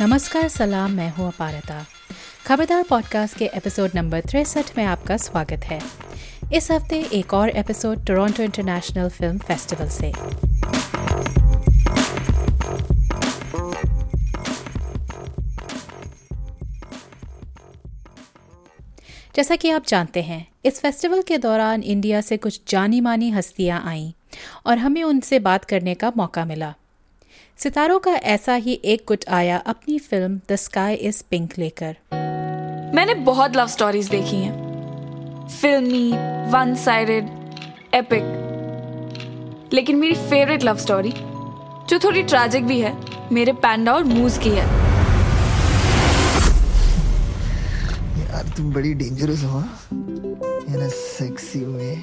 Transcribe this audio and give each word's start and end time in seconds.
नमस्कार, 0.00 0.48
सलाम, 0.48 0.90
मैं 0.90 1.08
हूँ 1.10 1.26
अपारता। 1.28 1.86
खबरदार 2.46 2.82
पॉडकास्ट 2.82 3.38
के 3.38 3.44
एपिसोड 3.44 3.90
नंबर 3.94 4.20
तिरसठ 4.20 4.78
में 4.78 4.84
आपका 4.84 5.16
स्वागत 5.16 5.64
है। 5.64 5.80
इस 6.52 6.70
हफ़्ते 6.70 7.00
एक 7.12 7.34
और 7.34 7.48
episode 7.48 8.06
Toronto 8.06 8.42
International 8.42 9.08
Film 9.08 9.38
Festival 9.38 9.88
से। 9.88 10.12
जैसा 19.36 19.56
कि 19.56 19.70
आप 19.70 19.86
जानते 19.86 20.22
हैं, 20.22 20.46
इस 20.64 20.80
फेस्टिवल 20.80 21.22
के 21.22 21.38
दौरान 21.38 21.82
इंडिया 21.82 22.20
से 22.20 22.36
कुछ 22.36 22.60
जानी 22.68 23.00
मानी 23.00 23.30
हस्तियाँ 23.30 23.82
आईं 23.86 24.12
और 24.66 24.78
हमें 24.78 25.02
उनसे 25.02 25.38
बात 25.38 25.64
करने 25.64 25.94
का 25.94 26.12
मौका 26.16 26.44
मिला। 26.44 26.74
सितारों 27.58 27.98
का 27.98 28.10
ऐसा 28.10 28.54
ही 28.54 28.72
एक 28.84 29.04
गुट 29.08 29.24
आया 29.28 29.56
अपनी 29.66 29.98
film 29.98 30.40
The 30.50 30.56
Sky 30.56 30.94
Is 30.94 31.22
Pink 31.30 31.52
लेकर। 31.58 31.96
मैंने 32.94 33.14
बहुत 33.24 33.56
लव 33.56 33.66
स्टोरीज 33.66 34.08
देखी 34.08 34.36
हैं। 34.36 35.48
फिल्मी 35.60 36.10
वन 36.52 36.74
साइडेड 36.74 37.28
एपिक 37.94 39.70
लेकिन 39.72 39.96
मेरी 39.96 40.14
फेवरेट 40.30 40.64
लव 40.64 40.76
स्टोरी 40.76 41.12
जो 41.90 41.98
थोड़ी 42.04 42.22
ट्रैजिक 42.22 42.66
भी 42.66 42.80
है 42.80 42.92
मेरे 43.32 43.52
पैंडा 43.64 43.92
और 43.92 44.04
मूज 44.04 44.38
की 44.38 44.50
है। 44.50 44.66
यार 48.20 48.52
तुम 48.56 48.72
बड़ी 48.72 48.94
डेंजरस 48.94 49.44
हो 49.44 49.62
इन 50.68 50.88
सेक्सी 50.90 51.64
वे 51.64 51.94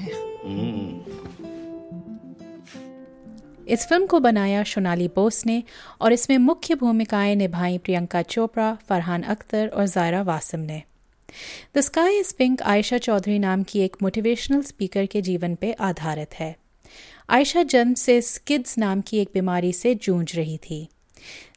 इस 3.68 3.86
फ़िल्म 3.88 4.06
को 4.06 4.20
बनाया 4.20 4.62
सोनाली 4.62 5.08
बोस 5.08 5.46
ने 5.46 5.62
और 6.00 6.12
इसमें 6.12 6.38
मुख्य 6.38 6.74
भूमिकाएँ 6.74 7.36
निभाई 7.36 7.78
प्रियंका 7.78 8.22
चोपड़ा, 8.22 8.74
फरहान 8.88 9.22
अख्तर 9.22 9.68
और 9.68 9.86
जायरा 9.86 10.22
वासिम 10.22 10.60
ने। 10.60 10.82
The 11.76 11.80
Sky 11.80 12.18
Is 12.18 12.34
Pink 12.38 12.62
Aisha 12.62 12.98
Chaudhary 12.98 13.38
नाम 13.38 13.62
की 13.62 13.80
एक 13.80 13.96
मोटिवेशनल 14.02 14.62
स्पीकर 14.62 15.06
के 15.06 15.22
जीवन 15.22 15.54
पर 15.54 15.74
आधारित 15.80 16.34
है। 16.34 16.56
आयशा 17.30 17.62
जन्म 17.62 17.94
से 17.94 18.20
स्किड्स 18.20 18.78
नाम 18.78 19.00
की 19.00 19.18
एक 19.18 19.30
बीमारी 19.34 19.72
से 19.72 19.94
जूझ 19.94 20.36
रही 20.36 20.58
थी। 20.58 20.88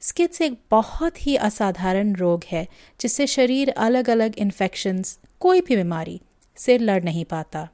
स्किड्स 0.02 0.42
एक 0.42 0.58
बहुत 0.72 1.28
ही 1.28 1.36
असाधारण 1.36 2.16
रोग 2.16 2.44
है, 2.48 2.68
जिससे 3.02 3.28
शरीर 3.28 3.70
अलग 3.70 4.10
अलग 4.10 4.36
इन्फेक्शंस 4.38 5.20
कोई 5.40 5.62
भी 5.62 5.76
बीमारी, 5.76 6.22
से 6.56 6.78
लड़ 6.78 7.04
नहीं 7.04 7.26
पाता। 7.26 7.70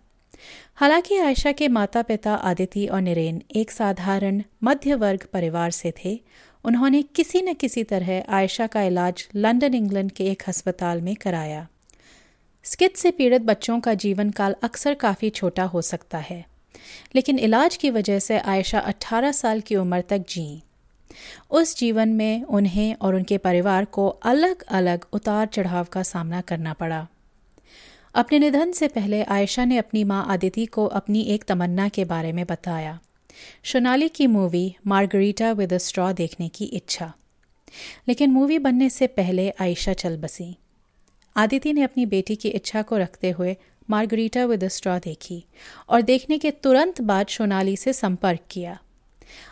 हालाँकि 0.78 1.18
आयशा 1.18 1.52
के 1.52 1.68
माता 1.68 2.02
पिता 2.02 2.34
आदिति 2.36 2.86
और 2.88 3.02
निरेन 3.02 3.42
एक 3.56 3.72
साधारण 3.72 4.42
मध्य 4.64 4.96
वर्ग 4.96 5.26
परिवार 5.34 5.72
से 5.72 5.94
थे, 5.98 6.20
उन्होंने 6.66 7.02
किसी 7.16 7.42
न 7.42 7.54
किसी 7.54 7.84
तरह 7.84 8.24
आयशा 8.30 8.68
का 8.68 8.82
इलाज 8.82 9.28
लंदन, 9.36 9.74
इंग्लैंड 9.74 10.12
के 10.12 10.26
एक 10.26 10.44
अस्पताल 10.48 11.02
में 11.02 11.16
कराया। 11.16 11.68
स्किट 12.66 12.98
से 12.98 13.12
पीड़ित 13.12 13.42
बच्चों 13.42 13.80
का 13.80 13.94
जीवन 13.94 14.30
काल 14.32 14.56
अक्सर 14.64 14.94
काफ़ी 14.96 15.30
छोटा 15.30 15.64
हो 15.64 15.82
सकता 15.82 16.18
है, 16.18 16.46
लेकिन 17.16 17.40
इलाज 17.40 17.78
की 17.78 17.90
वजह 17.90 18.20
से 18.20 18.40
आयशा 18.40 18.80
18 18.80 19.32
साल 19.32 19.62
की 19.62 19.76
उम्र 19.76 20.02
तक 20.02 20.26
जी। 20.30 20.62
उस 21.52 21.78
जीवन 21.78 22.10
में 22.10 22.44
उन्हें 22.44 22.96
और 22.96 23.16
उनके 23.16 23.38
परिवार 23.38 23.86
को 23.86 24.08
अलग 24.08 24.64
अलग 24.72 25.06
उतार 25.14 25.46
चढ़ाव 25.48 25.88
का 25.92 26.04
सामना 26.04 26.42
करना 26.42 26.74
पड़ा। 26.74 27.08
अपने 28.16 28.40
निधन 28.40 28.72
से 28.72 28.88
पहले 28.88 29.24
आयशा 29.24 29.66
ने 29.66 29.78
अपनी 29.78 30.04
माँ 30.04 30.26
आदिति 30.30 30.66
को 30.66 30.86
अपनी 30.86 31.22
एक 31.22 31.44
तमन्ना 31.44 31.90
के 31.90 32.06
बारे 32.06 32.32
में 32.32 32.46
बताया। 32.46 33.00
सोनाली 33.64 34.10
की 34.10 34.28
movie 34.28 34.76
Margarita 34.88 35.52
with 35.52 35.74
a 35.74 35.78
straw 35.78 36.14
देखने 36.14 36.50
की 36.50 36.66
इच्छा। 36.66 37.14
लेकिन 38.08 38.32
मूवी 38.32 38.60
बनने 38.60 38.90
से 38.90 39.08
पहले 39.08 39.50
आयशा 39.50 39.94
चल 39.94 40.18
बसी। 40.18 40.58
आदिति 41.36 41.74
ने 41.74 41.82
अपनी 41.82 42.06
बेटी 42.06 42.36
की 42.36 42.50
इच्छा 42.50 42.82
को 42.82 42.98
रखते 42.98 43.30
हुए 43.30 43.58
मार्गरीटा 43.90 44.46
विद 44.46 44.64
अ 44.64 44.68
स्ट्रॉ 44.68 45.00
देखी 45.00 45.46
और 45.90 46.02
देखने 46.02 46.38
के 46.38 46.52
तुरंत 46.52 47.02
बाद 47.02 47.28
सोनाली 47.28 47.78
से 47.78 47.94
संपर्क 47.94 48.40
किया। 48.52 48.80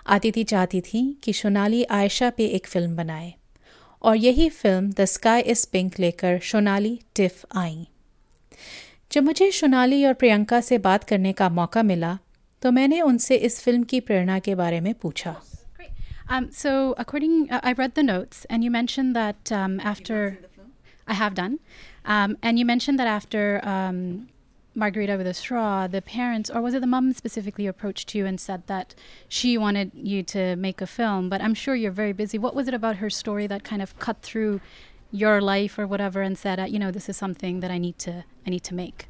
आदिति 0.08 0.44
चाहती 0.44 0.82
थी 0.82 1.18
कि 1.24 1.34
सोनाली 1.34 1.84
आयशा 1.84 2.30
पे 2.30 2.46
एक 2.46 2.68
फ़िल्म 2.68 2.96
बनाए 2.96 3.34
और 4.02 4.16
यही 4.16 4.50
film 4.50 4.92
The 4.92 5.06
Sky 5.06 5.42
Is 5.42 5.68
Pink 5.72 6.00
लेकर 6.00 6.40
सोनाली 6.40 7.00
टिफ 7.16 7.46
आई। 7.56 7.88
जब 9.13 9.25
मुझे 9.25 9.51
सोनाली 9.53 10.05
और 10.05 10.15
प्रियंका 10.23 10.61
से 10.61 10.79
बात 10.87 11.05
करने 11.09 11.33
का 11.33 11.49
मौका 11.59 11.83
मिला 11.83 12.19
तो 12.63 12.71
मैंने 12.73 13.01
उनसे 13.01 13.37
इस 13.49 13.61
फिल्म 13.63 13.83
की 13.91 14.01
प्रेरणा 14.01 14.39
के 14.49 14.55
बारे 14.55 14.81
में 14.81 14.95
पूछा 15.03 15.37
Um, 16.29 16.51
so, 16.51 16.71
according, 16.99 17.35
uh, 17.57 17.61
I 17.63 17.73
read 17.73 17.93
the 17.95 18.03
notes, 18.03 18.47
and 18.51 18.65
you 18.65 18.71
mentioned 18.77 19.15
that 19.15 19.53
um, 19.53 19.79
after 19.79 20.39
I 21.07 21.15
have 21.15 21.37
done, 21.37 21.61
um, 22.05 22.37
and 22.43 22.59
you 22.59 22.65
mentioned 22.65 22.99
that 22.99 23.07
after 23.07 23.61
um, 23.63 24.27
Margarita 24.75 25.17
with 25.17 25.27
a 25.27 25.35
Straw, 25.35 25.87
the 25.87 26.03
parents, 26.03 26.51
or 26.51 26.61
was 26.61 26.75
it 26.75 26.81
the 26.81 26.87
mom 26.87 27.13
specifically, 27.13 27.67
approached 27.67 28.15
you 28.15 28.27
and 28.27 28.41
said 28.41 28.67
that 28.67 28.95
she 29.29 29.57
wanted 29.57 29.93
you 29.95 30.25
to 30.25 30.57
make 30.57 30.81
a 30.81 30.87
film. 30.87 31.29
But 31.29 31.41
I'm 31.41 31.55
sure 31.55 31.75
you're 31.75 31.93
very 31.93 32.13
busy. 32.13 32.39
What 32.39 32.55
was 32.55 32.67
it 32.67 32.75
about 32.75 32.97
her 32.97 33.09
story 33.09 33.47
that 33.47 33.65
kind 33.65 33.81
of 33.81 33.99
cut 33.99 34.21
through 34.21 34.61
your 35.12 35.42
life 35.42 35.78
or 35.78 35.86
whatever 35.86 36.22
and 36.22 36.38
said, 36.38 36.60
uh, 36.60 36.64
you 36.64 36.80
know, 36.80 36.92
this 36.92 37.10
is 37.10 37.18
something 37.18 37.60
that 37.60 37.72
I 37.72 37.78
need 37.78 37.98
to 38.00 38.24
I 38.46 38.50
need 38.50 38.64
to 38.64 38.76
make? 38.76 39.08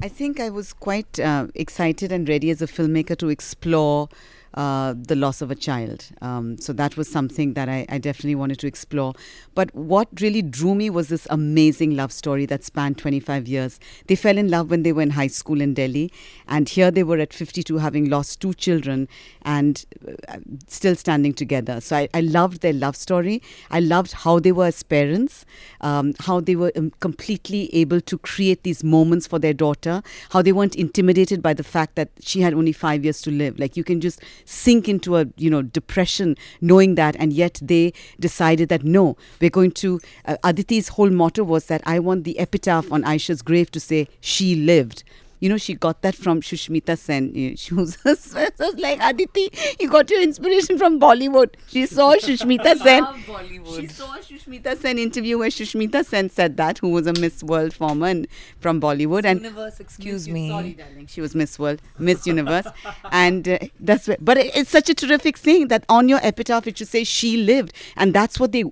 I 0.00 0.08
think 0.08 0.38
I 0.38 0.48
was 0.48 0.72
quite 0.72 1.18
uh, 1.18 1.48
excited 1.54 2.12
and 2.12 2.28
ready 2.28 2.50
as 2.50 2.62
a 2.62 2.66
filmmaker 2.66 3.16
to 3.18 3.28
explore 3.28 4.08
uh, 4.58 4.92
the 4.96 5.14
loss 5.14 5.40
of 5.40 5.52
a 5.52 5.54
child. 5.54 6.06
Um, 6.20 6.58
so 6.58 6.72
that 6.72 6.96
was 6.96 7.08
something 7.08 7.54
that 7.54 7.68
I, 7.68 7.86
I, 7.88 7.98
definitely 7.98 8.34
wanted 8.34 8.58
to 8.58 8.66
explore. 8.66 9.14
But 9.54 9.72
what 9.72 10.08
really 10.20 10.42
drew 10.42 10.74
me 10.74 10.90
was 10.90 11.10
this 11.10 11.28
amazing 11.30 11.94
love 11.94 12.10
story 12.10 12.44
that 12.46 12.64
spanned 12.64 12.98
25 12.98 13.46
years. 13.46 13.78
They 14.08 14.16
fell 14.16 14.36
in 14.36 14.48
love 14.48 14.68
when 14.68 14.82
they 14.82 14.92
were 14.92 15.02
in 15.02 15.10
high 15.10 15.28
school 15.28 15.60
in 15.60 15.74
Delhi, 15.74 16.10
and 16.48 16.68
here 16.68 16.90
they 16.90 17.04
were 17.04 17.18
at 17.18 17.32
52, 17.32 17.78
having 17.78 18.10
lost 18.10 18.40
two 18.40 18.52
children 18.52 19.06
and 19.42 19.86
uh, 20.26 20.38
still 20.66 20.96
standing 20.96 21.34
together. 21.34 21.80
So 21.80 21.94
I, 21.96 22.08
I, 22.12 22.22
loved 22.22 22.60
their 22.60 22.72
love 22.72 22.96
story. 22.96 23.40
I 23.70 23.78
loved 23.78 24.10
how 24.10 24.40
they 24.40 24.50
were 24.50 24.66
as 24.66 24.82
parents, 24.82 25.46
um, 25.82 26.14
how 26.18 26.40
they 26.40 26.56
were 26.56 26.72
um, 26.74 26.90
completely 26.98 27.72
able 27.72 28.00
to 28.00 28.18
create 28.18 28.64
these 28.64 28.82
moments 28.82 29.28
for 29.28 29.38
their 29.38 29.54
daughter, 29.54 30.02
how 30.30 30.42
they 30.42 30.50
weren't 30.50 30.74
intimidated 30.74 31.42
by 31.42 31.54
the 31.54 31.62
fact 31.62 31.94
that 31.94 32.10
she 32.20 32.40
had 32.40 32.54
only 32.54 32.72
five 32.72 33.04
years 33.04 33.22
to 33.22 33.30
live. 33.30 33.56
Like 33.60 33.76
you 33.76 33.84
can 33.84 34.00
just 34.00 34.20
sink 34.48 34.88
into 34.88 35.16
a 35.16 35.26
you 35.36 35.50
know 35.50 35.60
depression 35.60 36.34
knowing 36.62 36.94
that 36.94 37.14
and 37.16 37.34
yet 37.34 37.60
they 37.62 37.92
decided 38.18 38.70
that 38.70 38.82
no 38.82 39.14
we're 39.42 39.50
going 39.50 39.70
to 39.70 40.00
uh, 40.24 40.36
aditi's 40.42 40.88
whole 40.88 41.10
motto 41.10 41.44
was 41.44 41.66
that 41.66 41.82
i 41.84 41.98
want 41.98 42.24
the 42.24 42.38
epitaph 42.38 42.90
on 42.90 43.02
aisha's 43.02 43.42
grave 43.42 43.70
to 43.70 43.78
say 43.78 44.08
she 44.20 44.54
lived 44.54 45.04
you 45.40 45.48
know, 45.48 45.56
she 45.56 45.74
got 45.74 46.02
that 46.02 46.14
from 46.14 46.40
Sushmita 46.40 46.96
Sen. 46.98 47.56
She 47.56 47.74
was, 47.74 47.98
was 48.04 48.34
like, 48.76 48.98
Aditi, 49.02 49.50
you 49.78 49.88
got 49.88 50.10
your 50.10 50.22
inspiration 50.22 50.78
from 50.78 50.98
Bollywood. 51.00 51.54
She 51.68 51.86
saw 51.86 52.14
Sushmita 52.16 52.76
Sen. 52.78 53.04
Bollywood. 53.04 53.80
She 53.80 53.86
saw 53.88 54.16
Sushmita 54.18 54.76
Sen 54.76 54.98
interview 54.98 55.38
where 55.38 55.48
Sushmita 55.48 56.04
Sen 56.04 56.30
said 56.30 56.56
that, 56.56 56.78
who 56.78 56.90
was 56.90 57.06
a 57.06 57.12
Miss 57.12 57.42
World 57.42 57.74
former 57.74 58.22
from 58.60 58.80
Bollywood. 58.80 59.22
Miss 59.22 59.30
and 59.30 59.40
Universe, 59.42 59.80
excuse 59.80 60.28
me. 60.28 60.48
Sorry, 60.48 60.72
darling. 60.74 61.06
She 61.06 61.20
was 61.20 61.34
Miss 61.34 61.58
World, 61.58 61.80
Miss 61.98 62.26
Universe. 62.26 62.66
and 63.12 63.48
uh, 63.48 63.58
that's 63.80 64.08
where, 64.08 64.16
but 64.20 64.38
it's 64.38 64.70
such 64.70 64.88
a 64.88 64.94
terrific 64.94 65.36
thing 65.36 65.68
that 65.68 65.84
on 65.88 66.08
your 66.08 66.20
epitaph 66.22 66.66
it 66.66 66.78
should 66.78 66.88
say 66.88 67.04
she 67.04 67.36
lived. 67.36 67.72
And 67.96 68.14
that's 68.14 68.40
what 68.40 68.52
they 68.52 68.64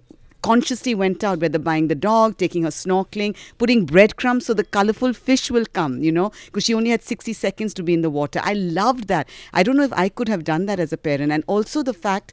consciously 0.46 0.94
went 0.94 1.24
out, 1.24 1.40
whether 1.40 1.58
buying 1.58 1.88
the 1.88 1.96
dog, 1.96 2.38
taking 2.38 2.62
her 2.62 2.70
snorkeling, 2.70 3.36
putting 3.58 3.84
breadcrumbs 3.84 4.46
so 4.46 4.54
the 4.54 4.62
colorful 4.62 5.12
fish 5.12 5.50
will 5.50 5.66
come, 5.72 6.02
you 6.04 6.12
know, 6.12 6.30
because 6.44 6.62
she 6.62 6.72
only 6.72 6.90
had 6.90 7.02
60 7.02 7.32
seconds 7.32 7.74
to 7.74 7.82
be 7.82 7.92
in 7.92 8.02
the 8.02 8.10
water. 8.10 8.40
I 8.44 8.52
loved 8.52 9.08
that. 9.08 9.28
I 9.52 9.64
don't 9.64 9.76
know 9.76 9.82
if 9.82 9.92
I 9.92 10.08
could 10.08 10.28
have 10.28 10.44
done 10.44 10.66
that 10.66 10.78
as 10.78 10.92
a 10.92 10.96
parent. 10.96 11.32
And 11.32 11.42
also 11.48 11.82
the 11.82 11.92
fact 11.92 12.32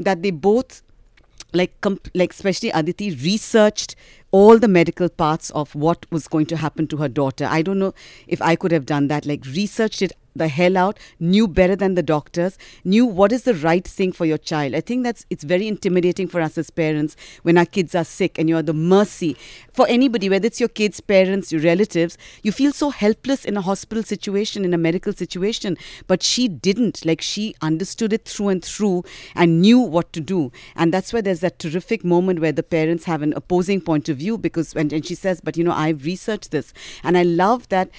that 0.00 0.22
they 0.22 0.32
both 0.32 0.82
like 1.52 1.80
comp- 1.82 2.08
like 2.14 2.32
especially 2.32 2.70
Aditi 2.70 3.14
researched 3.14 3.94
all 4.32 4.58
the 4.58 4.68
medical 4.68 5.08
parts 5.08 5.50
of 5.50 5.72
what 5.74 6.06
was 6.10 6.26
going 6.26 6.46
to 6.46 6.56
happen 6.56 6.88
to 6.88 6.96
her 6.96 7.08
daughter. 7.08 7.46
I 7.48 7.62
don't 7.62 7.78
know 7.78 7.94
if 8.26 8.42
I 8.42 8.56
could 8.56 8.72
have 8.72 8.86
done 8.86 9.06
that, 9.08 9.24
like 9.24 9.44
researched 9.44 10.02
it 10.02 10.12
the 10.34 10.48
hell 10.48 10.76
out, 10.76 10.98
knew 11.20 11.46
better 11.46 11.76
than 11.76 11.94
the 11.94 12.02
doctors, 12.02 12.58
knew 12.84 13.04
what 13.04 13.32
is 13.32 13.42
the 13.42 13.54
right 13.54 13.86
thing 13.86 14.12
for 14.12 14.24
your 14.24 14.38
child. 14.38 14.74
I 14.74 14.80
think 14.80 15.04
that's 15.04 15.26
it's 15.30 15.44
very 15.44 15.68
intimidating 15.68 16.28
for 16.28 16.40
us 16.40 16.58
as 16.58 16.70
parents 16.70 17.16
when 17.42 17.58
our 17.58 17.66
kids 17.66 17.94
are 17.94 18.04
sick 18.04 18.38
and 18.38 18.48
you're 18.48 18.62
the 18.62 18.72
mercy 18.72 19.36
for 19.72 19.86
anybody, 19.88 20.28
whether 20.28 20.46
it's 20.46 20.60
your 20.60 20.68
kids, 20.68 21.00
parents, 21.00 21.50
your 21.50 21.62
relatives, 21.62 22.18
you 22.42 22.52
feel 22.52 22.72
so 22.72 22.90
helpless 22.90 23.44
in 23.44 23.56
a 23.56 23.62
hospital 23.62 24.02
situation, 24.02 24.64
in 24.64 24.74
a 24.74 24.78
medical 24.78 25.12
situation. 25.12 25.76
But 26.06 26.22
she 26.22 26.48
didn't. 26.48 27.04
Like 27.04 27.20
she 27.20 27.54
understood 27.62 28.12
it 28.12 28.26
through 28.26 28.48
and 28.48 28.64
through 28.64 29.04
and 29.34 29.60
knew 29.60 29.80
what 29.80 30.12
to 30.12 30.20
do. 30.20 30.52
And 30.76 30.92
that's 30.92 31.12
where 31.12 31.22
there's 31.22 31.40
that 31.40 31.58
terrific 31.58 32.04
moment 32.04 32.40
where 32.40 32.52
the 32.52 32.62
parents 32.62 33.04
have 33.04 33.22
an 33.22 33.32
opposing 33.34 33.80
point 33.80 34.08
of 34.08 34.18
view 34.18 34.38
because 34.38 34.74
when 34.74 34.92
and 34.92 35.06
she 35.06 35.14
says, 35.14 35.40
But 35.40 35.56
you 35.56 35.64
know, 35.64 35.72
I've 35.72 36.04
researched 36.04 36.50
this. 36.50 36.72
And 37.02 37.16
I 37.16 37.22
love 37.22 37.68
that 37.68 37.90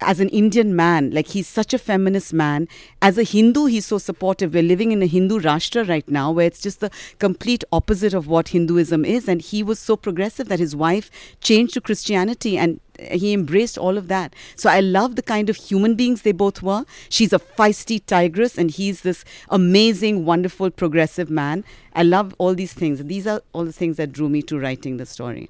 as 0.00 0.20
an 0.20 0.28
Indian 0.28 0.74
man, 0.76 1.10
like 1.10 1.28
he's 1.28 1.46
such 1.46 1.74
a 1.74 1.78
feminist 1.78 2.32
man. 2.32 2.68
As 3.02 3.18
a 3.18 3.22
Hindu, 3.22 3.66
he's 3.66 3.86
so 3.86 3.98
supportive. 3.98 4.54
We're 4.54 4.62
living 4.62 4.92
in 4.92 5.02
a 5.02 5.06
Hindu 5.06 5.40
Rashtra 5.40 5.88
right 5.88 6.08
now 6.08 6.30
where 6.30 6.46
it's 6.46 6.60
just 6.60 6.80
the 6.80 6.90
complete 7.18 7.64
opposite 7.72 8.14
of 8.14 8.26
what 8.26 8.48
Hinduism 8.48 9.04
is. 9.04 9.28
And 9.28 9.40
he 9.40 9.62
was 9.62 9.78
so 9.78 9.96
progressive 9.96 10.48
that 10.48 10.58
his 10.58 10.76
wife 10.76 11.10
changed 11.40 11.74
to 11.74 11.80
Christianity 11.80 12.56
and 12.58 12.80
he 13.12 13.32
embraced 13.32 13.78
all 13.78 13.96
of 13.96 14.08
that. 14.08 14.34
So 14.56 14.68
I 14.68 14.80
love 14.80 15.16
the 15.16 15.22
kind 15.22 15.48
of 15.48 15.56
human 15.56 15.94
beings 15.94 16.22
they 16.22 16.32
both 16.32 16.62
were. 16.62 16.84
She's 17.08 17.32
a 17.32 17.38
feisty 17.38 18.04
tigress, 18.04 18.58
and 18.58 18.70
he's 18.72 19.02
this 19.02 19.24
amazing, 19.50 20.24
wonderful, 20.24 20.70
progressive 20.70 21.30
man. 21.30 21.64
I 21.94 22.02
love 22.02 22.34
all 22.38 22.54
these 22.54 22.72
things. 22.72 23.04
These 23.04 23.26
are 23.26 23.40
all 23.52 23.64
the 23.64 23.72
things 23.72 23.98
that 23.98 24.12
drew 24.12 24.28
me 24.28 24.42
to 24.42 24.58
writing 24.58 24.96
the 24.96 25.06
story. 25.06 25.48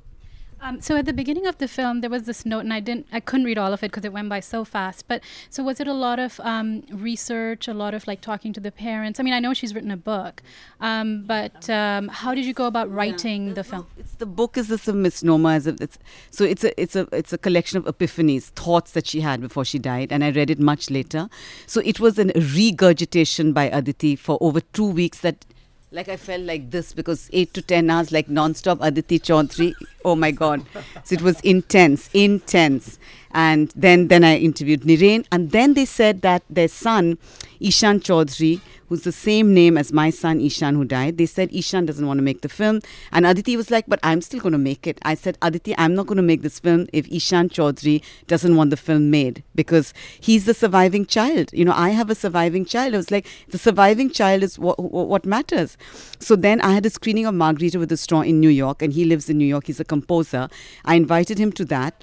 Um, 0.61 0.81
so 0.81 0.97
at 0.97 1.07
the 1.07 1.13
beginning 1.13 1.47
of 1.47 1.59
the 1.59 1.69
film, 1.69 2.01
there 2.01 2.11
was 2.11 2.25
this 2.25 2.45
note, 2.45 2.61
and 2.61 2.73
I 2.73 2.81
didn't, 2.81 3.07
I 3.13 3.21
couldn't 3.21 3.47
read 3.47 3.59
all 3.59 3.73
of 3.73 3.83
it 3.83 3.91
because 3.91 4.05
it 4.05 4.13
went 4.13 4.29
by 4.29 4.41
so 4.41 4.65
fast. 4.65 5.07
But 5.07 5.23
so 5.51 5.63
was 5.63 5.81
it 5.81 5.87
a 5.87 5.93
lot 5.93 6.19
of 6.19 6.41
um, 6.41 6.83
research, 6.91 7.69
a 7.69 7.75
lot 7.75 7.95
of 7.95 8.07
like 8.07 8.21
talking 8.21 8.53
to 8.55 8.61
the 8.61 8.73
parents? 8.73 9.21
I 9.21 9.23
mean, 9.23 9.35
I 9.35 9.41
know 9.41 9.55
she's 9.55 9.75
written 9.75 9.91
a 9.91 9.97
book, 9.97 10.43
um, 10.81 11.25
but 11.27 11.71
um, 11.71 12.09
how 12.09 12.35
did 12.35 12.45
you 12.45 12.55
go 12.55 12.67
about 12.67 12.93
writing 12.93 13.49
yeah, 13.49 13.55
the 13.55 13.65
film? 13.65 13.87
it's 13.97 14.15
the 14.15 14.27
book 14.27 14.57
is 14.57 14.69
this 14.69 14.89
a 14.89 14.93
misnomer, 14.93 15.51
as 15.51 15.67
if 15.67 15.81
it's 15.81 15.99
so 16.31 16.45
it's 16.45 16.65
a 16.65 16.81
it's 16.81 16.97
a 16.97 17.07
it's 17.13 17.33
a 17.33 17.39
collection 17.39 17.79
of 17.79 17.85
epiphanies, 17.85 18.45
thoughts 18.45 18.93
that 18.93 19.07
she 19.07 19.21
had 19.21 19.41
before 19.41 19.65
she 19.65 19.79
died, 19.79 20.13
and 20.13 20.25
I 20.25 20.31
read 20.31 20.51
it 20.51 20.59
much 20.59 20.91
later. 20.91 21.29
So 21.67 21.81
it 21.85 22.01
was 22.01 22.19
a 22.19 22.27
regurgitation 22.35 23.53
by 23.53 23.65
Aditi 23.65 24.17
for 24.17 24.39
over 24.41 24.61
two 24.61 24.91
weeks 24.91 25.21
that 25.21 25.45
like 25.91 26.09
I 26.09 26.17
felt 26.17 26.43
like 26.43 26.71
this 26.71 26.93
because 26.93 27.31
eight 27.33 27.55
to 27.55 27.63
ten 27.63 27.91
hours, 27.91 28.13
like 28.13 28.29
non-stop 28.29 28.79
Aditi 28.81 29.19
Chaudhary. 29.19 29.75
Oh 30.05 30.15
my 30.15 30.31
God! 30.31 30.65
So 31.05 31.15
it 31.15 31.23
was 31.23 31.41
intense, 31.41 32.11
intense. 32.13 32.99
And 33.33 33.73
then 33.77 34.09
then 34.09 34.25
I 34.25 34.37
interviewed 34.37 34.83
Niren, 34.83 35.27
and 35.31 35.51
then 35.51 35.75
they 35.75 35.85
said 35.85 36.23
that 36.23 36.43
their 36.49 36.69
son, 36.69 37.19
Ishan 37.61 38.01
Chaudhary, 38.01 38.61
who's 38.89 39.03
the 39.03 39.13
same 39.13 39.53
name 39.55 39.77
as 39.77 39.93
my 39.93 40.11
son 40.11 40.41
Ishan 40.41 40.75
who 40.75 40.85
died. 40.85 41.19
They 41.19 41.27
said 41.27 41.53
Ishan 41.53 41.87
doesn't 41.87 42.07
want 42.07 42.19
to 42.19 42.23
make 42.23 42.41
the 42.41 42.49
film. 42.49 42.81
And 43.13 43.27
Aditi 43.27 43.57
was 43.57 43.71
like, 43.71 43.85
but 43.87 44.01
I'm 44.03 44.21
still 44.23 44.41
going 44.41 44.53
to 44.53 44.59
make 44.59 44.87
it. 44.87 44.99
I 45.03 45.15
said, 45.15 45.37
Aditi, 45.43 45.75
I'm 45.77 45.95
not 45.95 46.07
going 46.07 46.17
to 46.17 46.23
make 46.23 46.43
this 46.43 46.59
film 46.59 46.87
if 46.93 47.07
Ishan 47.09 47.51
Chaudhary 47.51 48.03
doesn't 48.27 48.57
want 48.57 48.71
the 48.71 48.77
film 48.77 49.11
made 49.11 49.43
because 49.55 49.93
he's 50.21 50.47
the 50.47 50.55
surviving 50.55 51.07
child. 51.07 51.51
You 51.53 51.65
know, 51.65 51.75
I 51.75 51.91
have 51.91 52.11
a 52.11 52.15
surviving 52.15 52.65
child. 52.65 52.95
I 52.95 52.97
was 52.97 53.11
like, 53.11 53.27
the 53.49 53.59
surviving 53.59 54.11
child 54.11 54.43
is 54.43 54.59
what, 54.59 54.79
what 54.79 55.27
matters. 55.27 55.77
So 56.19 56.37
then 56.37 56.61
I 56.63 56.73
had 56.73 56.87
a 56.87 56.91
screening 56.91 57.27
of 57.27 57.35
Margarita 57.35 57.79
with 57.79 57.91
the 57.91 57.97
Straw 57.97 58.23
in 58.23 58.41
New 58.41 58.49
York, 58.49 58.83
and 58.83 58.93
he 58.93 59.05
lives 59.05 59.29
in 59.29 59.39
New 59.39 59.47
York. 59.47 59.67
He's 59.67 59.81
a 59.81 59.85
composer. 59.85 60.49
I 60.85 60.95
invited 60.95 61.39
him 61.39 61.53
to 61.53 61.65
that. 61.67 62.03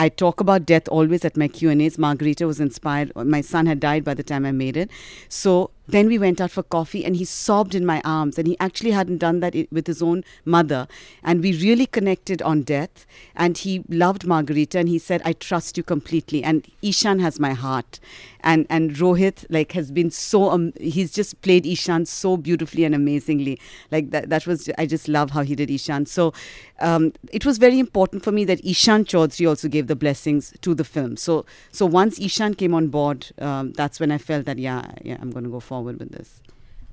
I 0.00 0.08
talk 0.08 0.40
about 0.40 0.64
death 0.64 0.88
always 0.88 1.26
at 1.26 1.36
my 1.36 1.46
Q&As. 1.46 1.98
Margarita 1.98 2.46
was 2.46 2.58
inspired. 2.58 3.12
My 3.14 3.42
son 3.42 3.66
had 3.66 3.80
died 3.80 4.02
by 4.02 4.14
the 4.14 4.22
time 4.22 4.46
I 4.46 4.50
made 4.50 4.78
it. 4.78 4.90
So 5.28 5.72
then 5.90 6.06
we 6.06 6.18
went 6.18 6.40
out 6.40 6.50
for 6.50 6.62
coffee 6.62 7.04
and 7.04 7.16
he 7.16 7.24
sobbed 7.24 7.74
in 7.74 7.84
my 7.86 8.00
arms. 8.04 8.38
And 8.38 8.46
he 8.46 8.56
actually 8.60 8.90
hadn't 8.92 9.18
done 9.18 9.40
that 9.40 9.54
with 9.70 9.86
his 9.86 10.02
own 10.02 10.24
mother. 10.44 10.88
And 11.22 11.42
we 11.42 11.52
really 11.52 11.86
connected 11.86 12.42
on 12.42 12.62
death. 12.62 13.06
And 13.34 13.56
he 13.56 13.84
loved 13.88 14.26
Margarita 14.26 14.78
and 14.78 14.88
he 14.88 14.98
said, 14.98 15.22
I 15.24 15.32
trust 15.32 15.76
you 15.76 15.82
completely. 15.82 16.42
And 16.42 16.66
Ishan 16.82 17.18
has 17.20 17.38
my 17.38 17.52
heart 17.52 18.00
and 18.42 18.66
and 18.70 18.92
Rohit 18.92 19.46
like 19.50 19.72
has 19.72 19.90
been 19.90 20.10
so 20.10 20.50
um, 20.50 20.72
he's 20.80 21.12
just 21.12 21.40
played 21.42 21.66
Ishan 21.66 22.06
so 22.06 22.36
beautifully 22.36 22.84
and 22.84 22.94
amazingly. 22.94 23.58
Like 23.90 24.10
that 24.10 24.30
that 24.30 24.46
was 24.46 24.68
I 24.78 24.86
just 24.86 25.08
love 25.08 25.30
how 25.30 25.42
he 25.42 25.54
did 25.54 25.70
Ishan. 25.70 26.06
So 26.06 26.32
um, 26.80 27.12
it 27.32 27.44
was 27.44 27.58
very 27.58 27.78
important 27.78 28.24
for 28.24 28.32
me 28.32 28.44
that 28.44 28.64
Ishan 28.64 29.04
Chaudhary 29.04 29.48
also 29.48 29.68
gave 29.68 29.86
the 29.86 29.96
blessings 29.96 30.54
to 30.60 30.74
the 30.74 30.84
film. 30.84 31.16
So 31.16 31.44
so 31.72 31.86
once 31.86 32.18
Ishan 32.18 32.54
came 32.54 32.74
on 32.74 32.88
board, 32.88 33.26
um, 33.38 33.72
that's 33.72 34.00
when 34.00 34.10
I 34.10 34.18
felt 34.18 34.44
that 34.46 34.58
yeah 34.58 34.90
yeah 35.02 35.18
I'm 35.20 35.30
going 35.30 35.44
to 35.44 35.50
go 35.50 35.60
forward 35.60 35.79
with 35.82 36.10
this. 36.10 36.40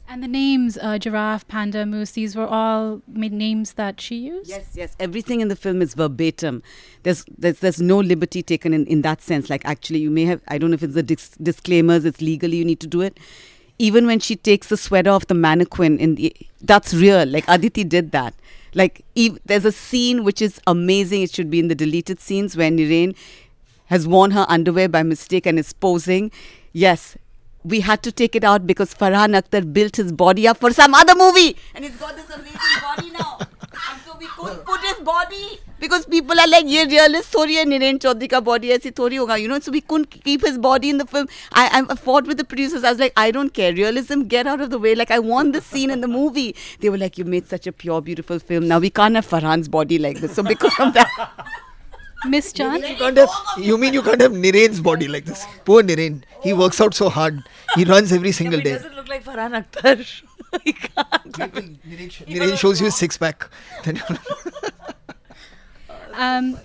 And 0.10 0.24
the 0.24 0.28
names, 0.28 0.78
uh, 0.81 0.98
giraffe, 0.98 1.45
panda, 1.50 1.86
moose, 1.86 2.12
these 2.12 2.34
were 2.34 2.48
all 2.48 3.01
names 3.07 3.74
that 3.74 4.00
she 4.00 4.16
used? 4.16 4.50
Yes, 4.50 4.72
yes. 4.74 4.95
Everything 5.01 5.42
in 5.42 5.50
the 5.50 5.56
film 5.56 5.81
is 5.81 5.95
verbatim. 5.95 6.63
There's, 7.04 7.25
there's, 7.38 7.60
there's 7.60 7.81
no 7.81 8.00
liberty 8.00 8.42
taken 8.42 8.74
in, 8.74 8.86
in 8.86 9.01
that 9.01 9.22
sense. 9.22 9.50
Like, 9.50 9.66
actually, 9.66 10.00
you 10.00 10.10
may 10.10 10.24
have, 10.24 10.42
I 10.48 10.57
don't 10.57 10.72
know 10.72 10.75
if 10.75 10.84
it's 10.84 10.94
the 10.94 11.04
dis- 11.04 11.36
disclaimers, 11.44 12.06
it's 12.06 12.22
legally 12.22 12.56
you 12.56 12.63
need 12.63 12.80
to 12.80 12.88
do 12.88 13.01
it. 13.01 13.19
Even 13.80 14.07
when 14.07 14.22
she 14.22 14.38
takes 14.38 14.68
the 14.68 14.78
sweater 14.78 15.10
off 15.10 15.28
the 15.28 15.34
mannequin, 15.34 16.00
in 16.00 16.16
the, 16.16 16.34
that's 16.62 16.94
real. 16.94 17.25
Like, 17.25 17.44
Aditi 17.50 17.84
did 17.84 18.12
that. 18.12 18.34
Like, 18.74 19.04
ev- 19.18 19.39
there's 19.45 19.66
a 19.66 19.74
scene 19.74 20.24
which 20.24 20.42
is 20.42 20.62
amazing. 20.68 21.22
It 21.24 21.34
should 21.34 21.50
be 21.50 21.60
in 21.60 21.68
the 21.68 21.75
deleted 21.75 22.22
scenes 22.22 22.56
where 22.56 22.72
Niren 22.72 23.13
has 23.88 24.07
worn 24.07 24.31
her 24.31 24.45
underwear 24.48 24.88
by 24.88 25.04
mistake 25.04 25.45
and 25.45 25.60
is 25.60 25.74
posing. 25.74 26.31
Yes, 26.72 27.18
we 27.68 27.81
had 27.81 28.02
to 28.04 28.12
take 28.12 28.36
it 28.36 28.44
out 28.44 28.66
because 28.66 28.94
Farhan 28.94 29.40
Akhtar 29.40 29.62
built 29.74 29.98
his 29.98 30.12
body 30.12 30.48
up 30.48 30.58
for 30.58 30.72
some 30.72 30.94
other 30.94 31.16
movie. 31.16 31.56
And 31.75 31.84
he's 31.86 31.96
got 31.96 32.16
this 32.16 32.30
amazing 32.30 32.81
body 32.81 33.12
now. 33.12 33.40
And 33.40 34.02
so 34.06 34.16
we 34.18 34.28
couldn't 34.28 34.66
put 34.66 34.80
his 34.81 35.00
body 35.06 35.60
because 35.80 36.06
people 36.06 36.40
are 36.40 36.48
like, 36.48 36.66
yeah, 36.68 36.84
realist 36.84 37.30
story 37.30 37.58
and 37.58 37.72
Niren 37.72 38.00
Chaudhary 38.00 38.30
ka 38.30 38.42
body 38.42 38.69
aisi 38.69 38.92
thori 38.92 39.42
you 39.42 39.48
know. 39.48 39.60
So 39.60 39.72
we 39.72 39.81
couldn't 39.81 40.10
keep 40.10 40.46
his 40.46 40.58
body 40.58 40.90
in 40.90 40.98
the 40.98 41.06
film. 41.06 41.28
I, 41.52 41.86
I 41.90 41.96
fought 41.96 42.25
with 42.25 42.38
the 42.38 42.44
producers. 42.46 42.84
I 42.84 42.92
was 42.92 43.00
like, 43.00 43.14
I 43.18 43.30
don't 43.31 43.54
care. 43.54 43.74
Realism, 43.74 44.24
get 44.24 44.48
out 44.48 44.62
of 44.62 44.70
the 44.70 44.80
way. 44.80 44.96
Like, 44.96 45.12
I 45.12 45.20
want 45.20 45.54
this 45.54 45.66
scene 45.66 45.90
in 45.92 46.02
the 46.02 46.08
movie. 46.08 46.56
They 46.80 46.90
were 46.90 46.98
like, 46.98 47.18
you 47.18 47.25
made 47.25 47.48
such 47.48 47.68
a 47.68 47.72
pure, 47.72 48.02
beautiful 48.02 48.40
film. 48.40 48.68
Now 48.68 48.80
we 48.80 48.90
can't 48.90 49.16
have 49.16 49.28
Farhan's 49.28 49.68
body 49.68 50.00
like 50.00 50.20
this. 50.20 50.36
So 50.36 50.44
because 50.44 50.74
of 50.80 50.94
that. 50.94 51.63
Miss 52.25 52.52
John? 52.52 52.81
You, 52.81 52.96
can't 52.96 53.18
have, 53.18 53.30
you 53.58 53.78
mean 53.78 53.94
you 53.94 54.02
can't 54.02 54.22
have 54.22 54.31
Niren's 54.31 54.81
body 54.81 55.08
like 55.08 55.25
this? 55.25 55.46
Poor 55.66 55.84
Niren. 55.84 56.24
He 56.42 56.54
works 56.54 56.81
out 56.81 56.94
so 56.94 57.10
hard. 57.10 57.44
He 57.75 57.84
runs 57.86 58.12
every 58.12 58.31
single 58.31 58.60
day. 58.60 58.72
He 58.72 58.75
doesn't 58.75 58.96
look 58.96 59.08
like 59.08 59.24
Farhan 59.24 59.64
Akhtar. 59.64 60.24
he 60.64 60.74
can't. 60.74 61.80
Niren 62.28 62.58
shows 62.58 62.80
you 62.80 62.86
his 62.86 62.96
six 62.96 63.18
pack. 63.18 63.48
um, 66.14 66.58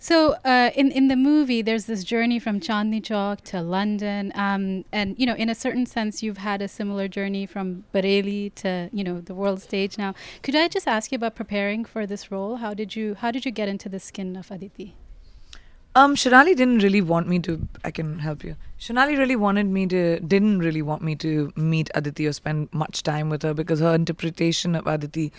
so 0.00 0.36
uh, 0.44 0.70
in 0.76 0.92
in 0.92 1.08
the 1.08 1.16
movie, 1.16 1.60
there's 1.60 1.86
this 1.86 2.04
journey 2.04 2.38
from 2.38 2.60
Chandni 2.60 3.02
Chowk 3.02 3.40
to 3.50 3.60
London, 3.60 4.30
um, 4.36 4.84
and 4.92 5.18
you 5.18 5.26
know, 5.26 5.34
in 5.34 5.48
a 5.48 5.56
certain 5.56 5.86
sense, 5.86 6.22
you've 6.22 6.38
had 6.38 6.62
a 6.62 6.68
similar 6.68 7.08
journey 7.08 7.46
from 7.46 7.84
Bareilly 7.92 8.54
to 8.56 8.90
you 8.92 9.02
know 9.02 9.20
the 9.20 9.34
world 9.34 9.60
stage. 9.60 9.98
Now, 9.98 10.14
could 10.44 10.54
I 10.54 10.68
just 10.68 10.86
ask 10.86 11.10
you 11.10 11.16
about 11.16 11.34
preparing 11.34 11.84
for 11.84 12.06
this 12.06 12.30
role? 12.30 12.56
How 12.56 12.74
did 12.74 12.94
you 12.94 13.14
how 13.14 13.32
did 13.32 13.44
you 13.44 13.50
get 13.50 13.68
into 13.68 13.88
the 13.88 13.98
skin 13.98 14.36
of 14.36 14.52
Aditi? 14.52 14.94
Um, 15.96 16.14
Shonali 16.14 16.54
didn't 16.54 16.78
really 16.78 17.00
want 17.00 17.26
me 17.26 17.40
to. 17.40 17.66
I 17.82 17.90
can 17.90 18.20
help 18.20 18.44
you. 18.44 18.54
Shonali 18.78 19.18
really 19.18 19.34
wanted 19.34 19.66
me 19.66 19.84
to. 19.88 20.20
Didn't 20.20 20.60
really 20.60 20.82
want 20.82 21.02
me 21.02 21.16
to 21.16 21.52
meet 21.56 21.90
Aditi 21.96 22.24
or 22.28 22.32
spend 22.32 22.68
much 22.72 23.02
time 23.02 23.30
with 23.30 23.42
her 23.42 23.52
because 23.52 23.80
her 23.80 23.96
interpretation 23.96 24.76
of 24.76 24.86
Aditi 24.86 25.32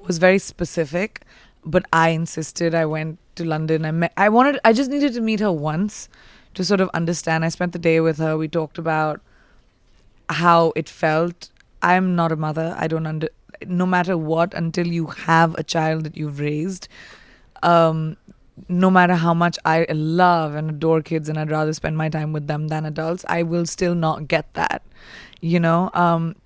was 0.00 0.18
very 0.18 0.40
specific. 0.40 1.22
But 1.64 1.84
I 1.92 2.10
insisted. 2.10 2.74
I 2.74 2.86
went 2.86 3.18
to 3.36 3.44
London. 3.44 3.84
I 3.84 3.90
met. 3.90 4.12
I 4.16 4.28
wanted. 4.28 4.58
I 4.64 4.72
just 4.72 4.90
needed 4.90 5.12
to 5.14 5.20
meet 5.20 5.40
her 5.40 5.52
once 5.52 6.08
to 6.54 6.64
sort 6.64 6.80
of 6.80 6.88
understand. 6.94 7.44
I 7.44 7.48
spent 7.48 7.72
the 7.72 7.78
day 7.78 8.00
with 8.00 8.18
her. 8.18 8.36
We 8.36 8.48
talked 8.48 8.78
about 8.78 9.20
how 10.28 10.72
it 10.74 10.88
felt. 10.88 11.50
I'm 11.82 12.14
not 12.14 12.32
a 12.32 12.36
mother. 12.36 12.74
I 12.78 12.88
don't 12.88 13.06
under. 13.06 13.28
No 13.66 13.84
matter 13.84 14.16
what, 14.16 14.54
until 14.54 14.86
you 14.86 15.06
have 15.06 15.54
a 15.56 15.62
child 15.62 16.04
that 16.04 16.16
you've 16.16 16.40
raised, 16.40 16.88
um, 17.62 18.16
no 18.68 18.90
matter 18.90 19.14
how 19.14 19.34
much 19.34 19.58
I 19.64 19.86
love 19.90 20.54
and 20.54 20.70
adore 20.70 21.02
kids 21.02 21.28
and 21.28 21.38
I'd 21.38 21.50
rather 21.50 21.72
spend 21.72 21.96
my 21.96 22.08
time 22.08 22.32
with 22.32 22.46
them 22.46 22.68
than 22.68 22.86
adults, 22.86 23.24
I 23.28 23.42
will 23.42 23.66
still 23.66 23.94
not 23.94 24.28
get 24.28 24.52
that. 24.54 24.82
You 25.40 25.60
know, 25.60 25.90
um, 25.92 26.36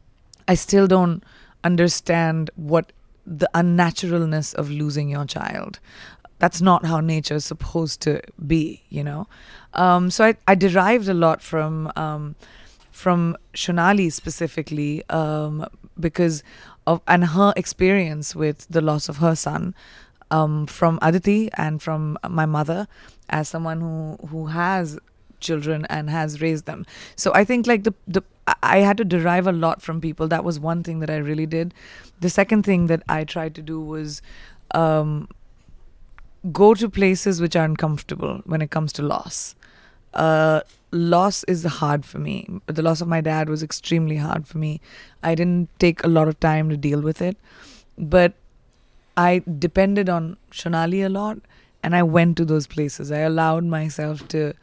I 0.49 0.55
still 0.55 0.87
don't 0.87 1.23
understand 1.63 2.51
what 2.57 2.93
the 3.27 3.49
unnaturalness 3.55 4.55
of 4.55 4.71
losing 4.71 5.09
your 5.09 5.25
child. 5.25 5.79
That's 6.39 6.61
not 6.61 6.85
how 6.85 7.01
nature 7.01 7.37
is 7.37 7.45
supposed 7.45 8.01
to 8.03 8.21
be, 8.47 8.83
you 8.89 9.05
know. 9.05 9.27
Um, 9.73 10.11
so 10.11 10.27
I, 10.27 10.37
I 10.47 10.55
derived 10.55 11.09
a 11.09 11.15
lot 11.15 11.41
from 11.41 11.91
um, 11.97 12.35
from 12.91 13.37
Shonali 13.55 14.13
specifically 14.13 15.03
um, 15.11 15.67
because 15.99 16.43
of 16.87 17.01
and 17.09 17.25
her 17.25 17.53
experience 17.57 18.37
with 18.37 18.67
the 18.69 18.81
loss 18.81 19.09
of 19.09 19.19
her 19.19 19.35
son 19.35 19.75
um, 20.31 20.67
from 20.67 20.99
Aditi 21.03 21.51
and 21.55 21.83
from 21.83 22.19
my 22.29 22.47
mother 22.47 22.87
as 23.31 23.49
someone 23.49 23.81
who 23.81 24.27
who 24.29 24.47
has 24.47 24.99
children 25.41 25.87
and 25.89 26.11
has 26.11 26.41
raised 26.41 26.67
them. 26.67 26.85
So 27.17 27.33
I 27.35 27.45
think 27.45 27.67
like 27.67 27.85
the 27.85 27.95
the 28.07 28.23
I 28.63 28.79
had 28.79 28.97
to 28.99 29.05
derive 29.05 29.47
a 29.47 29.53
lot 29.53 29.81
from 29.83 30.01
people. 30.01 30.29
That 30.29 30.45
was 30.45 30.61
one 30.61 30.83
thing 30.83 31.01
that 31.01 31.11
I 31.11 31.17
really 31.17 31.47
did. 31.47 31.73
The 32.21 32.31
second 32.31 32.65
thing 32.65 32.87
that 32.89 33.03
I 33.09 33.25
tried 33.25 33.55
to 33.55 33.63
do 33.63 33.81
was 33.81 34.21
um, 34.75 35.29
go 36.53 36.75
to 36.75 36.89
places 36.89 37.41
which 37.41 37.57
are 37.57 37.65
uncomfortable 37.65 38.43
when 38.45 38.61
it 38.61 38.71
comes 38.71 38.93
to 38.95 39.03
loss. 39.03 39.55
Uh, 40.13 40.61
loss 40.91 41.43
is 41.45 41.65
hard 41.65 42.05
for 42.05 42.19
me. 42.19 42.47
The 42.67 42.83
loss 42.83 43.01
of 43.01 43.09
my 43.09 43.21
dad 43.21 43.49
was 43.49 43.63
extremely 43.63 44.17
hard 44.17 44.47
for 44.47 44.59
me. 44.59 44.81
I 45.23 45.35
didn't 45.35 45.71
take 45.79 46.05
a 46.05 46.09
lot 46.09 46.29
of 46.29 46.39
time 46.39 46.69
to 46.69 46.77
deal 46.77 47.01
with 47.01 47.23
it, 47.23 47.37
but 47.97 48.35
I 49.17 49.43
depended 49.59 50.09
on 50.09 50.37
Shonali 50.51 51.05
a 51.05 51.09
lot 51.09 51.39
and 51.83 51.97
I 51.97 52.03
went 52.03 52.37
to 52.39 52.45
those 52.45 52.67
places. 52.67 53.11
I 53.11 53.21
allowed 53.21 53.65
myself 53.65 54.27
to 54.29 54.55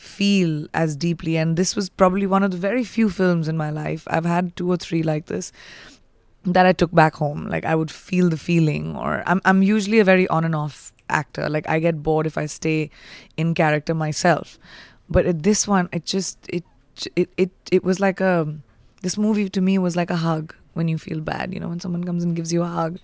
feel 0.00 0.66
as 0.72 0.96
deeply. 0.96 1.36
And 1.36 1.58
this 1.58 1.76
was 1.76 1.90
probably 1.90 2.26
one 2.26 2.42
of 2.42 2.50
the 2.52 2.56
very 2.56 2.84
few 2.84 3.10
films 3.10 3.48
in 3.48 3.56
my 3.56 3.68
life. 3.68 4.08
I've 4.08 4.24
had 4.24 4.56
two 4.56 4.70
or 4.70 4.78
three 4.78 5.02
like 5.02 5.26
this 5.26 5.52
that 6.44 6.64
I 6.64 6.72
took 6.72 6.90
back 6.90 7.14
home. 7.16 7.46
Like 7.48 7.66
I 7.66 7.74
would 7.74 7.90
feel 7.90 8.30
the 8.30 8.38
feeling, 8.38 8.96
or 8.96 9.22
I'm 9.26 9.42
I'm 9.44 9.62
usually 9.62 9.98
a 9.98 10.04
very 10.04 10.26
on 10.28 10.46
and 10.46 10.54
off 10.54 10.92
actor. 11.10 11.50
Like 11.50 11.68
I 11.68 11.80
get 11.80 12.02
bored 12.02 12.26
if 12.26 12.38
I 12.38 12.46
stay 12.46 12.90
in 13.36 13.54
character 13.54 13.94
myself. 13.94 14.58
But 15.10 15.26
at 15.26 15.42
this 15.42 15.68
one, 15.68 15.90
it 15.92 16.06
just 16.06 16.38
it 16.48 16.64
it 17.14 17.28
it 17.36 17.50
it 17.70 17.84
was 17.84 18.00
like 18.00 18.22
a 18.22 18.54
this 19.02 19.18
movie 19.18 19.50
to 19.50 19.60
me 19.60 19.76
was 19.76 19.96
like 19.96 20.10
a 20.10 20.16
hug 20.16 20.54
when 20.72 20.88
you 20.88 20.96
feel 20.96 21.20
bad. 21.20 21.52
You 21.52 21.60
know, 21.60 21.68
when 21.68 21.80
someone 21.80 22.04
comes 22.04 22.24
and 22.24 22.34
gives 22.34 22.54
you 22.54 22.62
a 22.62 22.72
hug. 22.80 22.98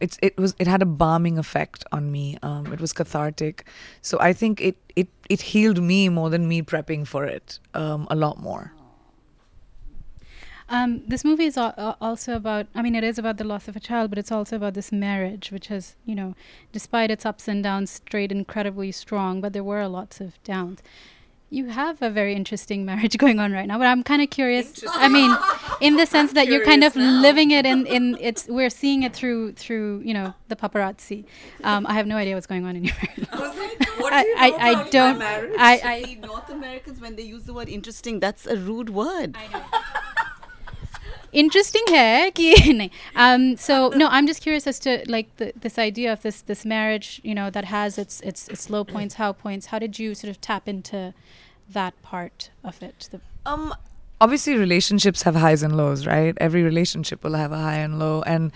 It's 0.00 0.18
it 0.22 0.36
was 0.36 0.54
it 0.58 0.66
had 0.66 0.82
a 0.82 0.86
balming 0.86 1.38
effect 1.38 1.84
on 1.92 2.10
me. 2.12 2.38
Um, 2.42 2.72
it 2.72 2.80
was 2.80 2.92
cathartic, 2.92 3.66
so 4.00 4.18
I 4.20 4.32
think 4.32 4.60
it 4.60 4.76
it 4.96 5.08
it 5.28 5.40
healed 5.40 5.82
me 5.82 6.08
more 6.08 6.30
than 6.30 6.46
me 6.46 6.62
prepping 6.62 7.06
for 7.06 7.24
it. 7.24 7.58
Um, 7.74 8.06
a 8.10 8.16
lot 8.16 8.38
more. 8.40 8.72
Um, 10.70 11.02
this 11.06 11.24
movie 11.24 11.46
is 11.46 11.56
al- 11.56 11.96
also 11.98 12.34
about, 12.36 12.66
I 12.74 12.82
mean, 12.82 12.94
it 12.94 13.02
is 13.02 13.18
about 13.18 13.38
the 13.38 13.44
loss 13.44 13.68
of 13.68 13.76
a 13.76 13.80
child, 13.80 14.10
but 14.10 14.18
it's 14.18 14.30
also 14.30 14.56
about 14.56 14.74
this 14.74 14.92
marriage, 14.92 15.50
which 15.50 15.68
has, 15.68 15.96
you 16.04 16.14
know, 16.14 16.34
despite 16.72 17.10
its 17.10 17.24
ups 17.24 17.48
and 17.48 17.62
downs, 17.62 17.90
stayed 17.90 18.30
incredibly 18.30 18.92
strong, 18.92 19.40
but 19.40 19.54
there 19.54 19.64
were 19.64 19.86
lots 19.86 20.20
of 20.20 20.42
downs. 20.44 20.82
You 21.50 21.66
have 21.66 22.02
a 22.02 22.10
very 22.10 22.34
interesting 22.34 22.84
marriage 22.84 23.16
going 23.24 23.38
on 23.38 23.52
right 23.52 23.66
now, 23.66 23.78
but 23.78 23.86
I'm 23.86 24.02
kind 24.02 24.20
of 24.20 24.28
curious. 24.28 24.84
I 24.86 25.08
mean, 25.08 25.34
in 25.80 25.96
the 25.96 26.04
sense 26.04 26.32
that 26.34 26.46
you're 26.46 26.64
kind 26.64 26.84
of 26.84 26.94
living 26.94 27.50
it 27.50 27.64
in, 27.64 27.86
in 27.86 28.18
it's 28.20 28.46
we're 28.48 28.70
seeing 28.70 29.02
it 29.02 29.14
through 29.14 29.52
through 29.52 30.02
you 30.04 30.12
know 30.12 30.34
the 30.48 30.56
paparazzi. 30.56 31.24
Um, 31.64 31.86
I 31.86 31.94
have 31.94 32.06
no 32.06 32.16
idea 32.16 32.34
what's 32.34 32.46
going 32.46 32.64
on 32.66 32.76
in 32.76 32.84
your 32.84 32.94
marriage. 32.96 33.28
I, 34.10 34.24
I, 34.38 34.70
I 34.70 34.88
don't. 34.90 35.22
I, 35.22 35.80
I 35.84 36.02
See, 36.02 36.14
North 36.16 36.50
Americans, 36.50 37.00
when 37.00 37.16
they 37.16 37.22
use 37.22 37.44
the 37.44 37.52
word 37.52 37.68
interesting, 37.68 38.20
that's 38.20 38.46
a 38.46 38.56
rude 38.56 38.90
word 38.90 39.36
interesting 41.32 41.82
hai 41.88 42.30
ki 42.34 42.90
um, 43.16 43.56
so 43.56 43.88
no 43.90 44.08
i'm 44.08 44.26
just 44.26 44.42
curious 44.42 44.66
as 44.66 44.78
to 44.78 45.02
like 45.08 45.34
the, 45.36 45.52
this 45.56 45.78
idea 45.78 46.12
of 46.12 46.22
this 46.22 46.42
this 46.42 46.64
marriage 46.64 47.20
you 47.22 47.34
know 47.34 47.50
that 47.50 47.64
has 47.64 47.98
its 47.98 48.20
its 48.20 48.48
its 48.48 48.70
low 48.70 48.84
points 48.84 49.14
how 49.14 49.32
points. 49.38 49.66
How 49.66 49.78
did 49.78 49.98
you 49.98 50.14
sort 50.14 50.30
of 50.30 50.40
tap 50.40 50.68
into 50.68 51.14
that 51.70 52.00
part 52.02 52.50
of 52.64 52.82
it? 52.82 53.08
The 53.10 53.20
um 53.46 53.74
obviously 54.20 54.56
relationships 54.56 55.22
have 55.22 55.36
highs 55.36 55.62
and 55.62 55.76
lows 55.76 56.06
right? 56.06 56.36
Every 56.40 56.62
relationship 56.62 57.22
will 57.22 57.34
have 57.34 57.52
a 57.52 57.58
high 57.58 57.76
and 57.76 57.98
low. 57.98 58.22
And 58.22 58.52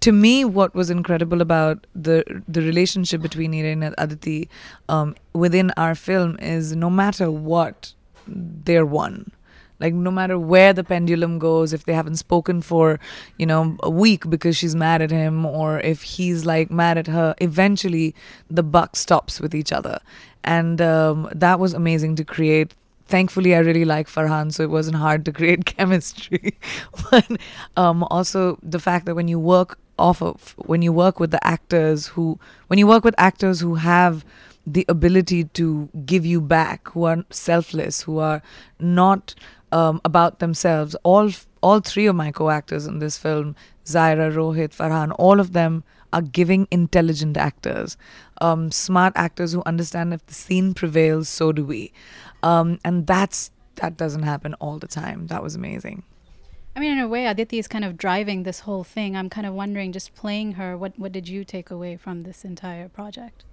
to 0.00 0.12
me 0.12 0.44
what 0.44 0.74
was 0.74 0.90
incredible 0.90 1.40
about 1.40 1.86
the 1.94 2.24
the 2.48 2.62
relationship 2.62 3.20
between 3.20 3.54
Irene 3.54 3.82
and 3.82 3.94
Aditi 3.98 4.48
um, 4.88 5.14
within 5.32 5.70
our 5.76 5.94
film 5.94 6.38
is 6.40 6.74
no 6.74 6.90
matter 6.90 7.30
what 7.30 7.92
they're 8.26 8.86
one. 8.86 9.32
Like 9.80 9.94
no 9.94 10.10
matter 10.10 10.38
where 10.38 10.72
the 10.72 10.84
pendulum 10.84 11.38
goes, 11.38 11.72
if 11.72 11.84
they 11.84 11.92
haven't 11.92 12.16
spoken 12.16 12.62
for, 12.62 12.98
you 13.38 13.46
know, 13.46 13.76
a 13.82 13.90
week 13.90 14.28
because 14.28 14.56
she's 14.56 14.74
mad 14.74 15.02
at 15.02 15.10
him, 15.10 15.44
or 15.44 15.80
if 15.80 16.02
he's 16.02 16.44
like 16.46 16.70
mad 16.70 16.98
at 16.98 17.06
her, 17.06 17.34
eventually 17.38 18.14
the 18.50 18.62
buck 18.62 18.96
stops 18.96 19.40
with 19.40 19.54
each 19.54 19.72
other, 19.72 19.98
and 20.44 20.80
um, 20.80 21.28
that 21.34 21.58
was 21.60 21.74
amazing 21.74 22.16
to 22.16 22.24
create 22.24 22.74
thankfully 23.08 23.54
I 23.54 23.58
really 23.58 23.84
like 23.84 24.08
Farhan, 24.08 24.52
so 24.52 24.62
it 24.62 24.70
wasn't 24.70 24.96
hard 24.96 25.24
to 25.26 25.32
create 25.32 25.64
chemistry. 25.76 26.58
but 27.10 27.30
um, 27.76 28.04
also 28.10 28.58
the 28.62 28.80
fact 28.80 29.06
that 29.06 29.14
when 29.14 29.28
you 29.28 29.38
work 29.38 29.78
off 29.98 30.20
of 30.20 30.54
when 30.58 30.82
you 30.82 30.92
work 30.92 31.18
with 31.18 31.30
the 31.30 31.46
actors 31.46 32.08
who 32.08 32.38
when 32.66 32.78
you 32.78 32.86
work 32.86 33.02
with 33.02 33.14
actors 33.16 33.60
who 33.60 33.76
have 33.76 34.26
the 34.66 34.84
ability 34.88 35.44
to 35.44 35.88
give 36.04 36.26
you 36.26 36.40
back, 36.40 36.88
who 36.88 37.04
are 37.04 37.24
selfless, 37.30 38.02
who 38.02 38.18
are 38.18 38.42
not 38.80 39.34
um, 39.76 40.00
about 40.04 40.38
themselves. 40.38 40.96
All 41.02 41.30
all 41.62 41.80
three 41.80 42.06
of 42.06 42.16
my 42.16 42.30
co-actors 42.30 42.86
in 42.86 42.98
this 43.00 43.18
film, 43.18 43.54
Zaira, 43.84 44.28
Rohit, 44.40 44.74
Farhan, 44.80 45.14
all 45.18 45.40
of 45.40 45.52
them 45.52 45.82
are 46.12 46.22
giving 46.22 46.68
intelligent 46.70 47.36
actors, 47.36 47.96
um, 48.40 48.70
smart 48.70 49.12
actors 49.16 49.52
who 49.52 49.62
understand 49.66 50.14
if 50.14 50.24
the 50.26 50.34
scene 50.34 50.72
prevails, 50.74 51.28
so 51.28 51.52
do 51.52 51.64
we, 51.64 51.92
um, 52.42 52.78
and 52.84 53.06
that's 53.06 53.50
that 53.82 53.96
doesn't 53.96 54.22
happen 54.22 54.54
all 54.54 54.78
the 54.78 54.92
time. 55.00 55.26
That 55.26 55.42
was 55.42 55.54
amazing. 55.62 56.04
i 56.76 56.80
mean 56.82 56.92
in 56.92 57.02
a 57.02 57.08
way 57.10 57.20
aditi 57.28 57.58
is 57.60 57.68
kind 57.74 57.84
of 57.88 57.92
driving 58.02 58.40
this 58.46 58.58
whole 58.64 58.82
thing 58.88 59.14
i'm 59.18 59.28
kind 59.34 59.46
of 59.50 59.54
wondering 59.60 59.92
just 59.98 60.08
playing 60.22 60.48
her 60.58 60.70
what 60.80 60.98
what 61.02 61.12
did 61.14 61.30
you 61.34 61.40
take 61.52 61.70
away 61.76 61.92
from 62.06 62.16
this 62.26 62.40
entire 62.48 62.88
project 62.98 63.44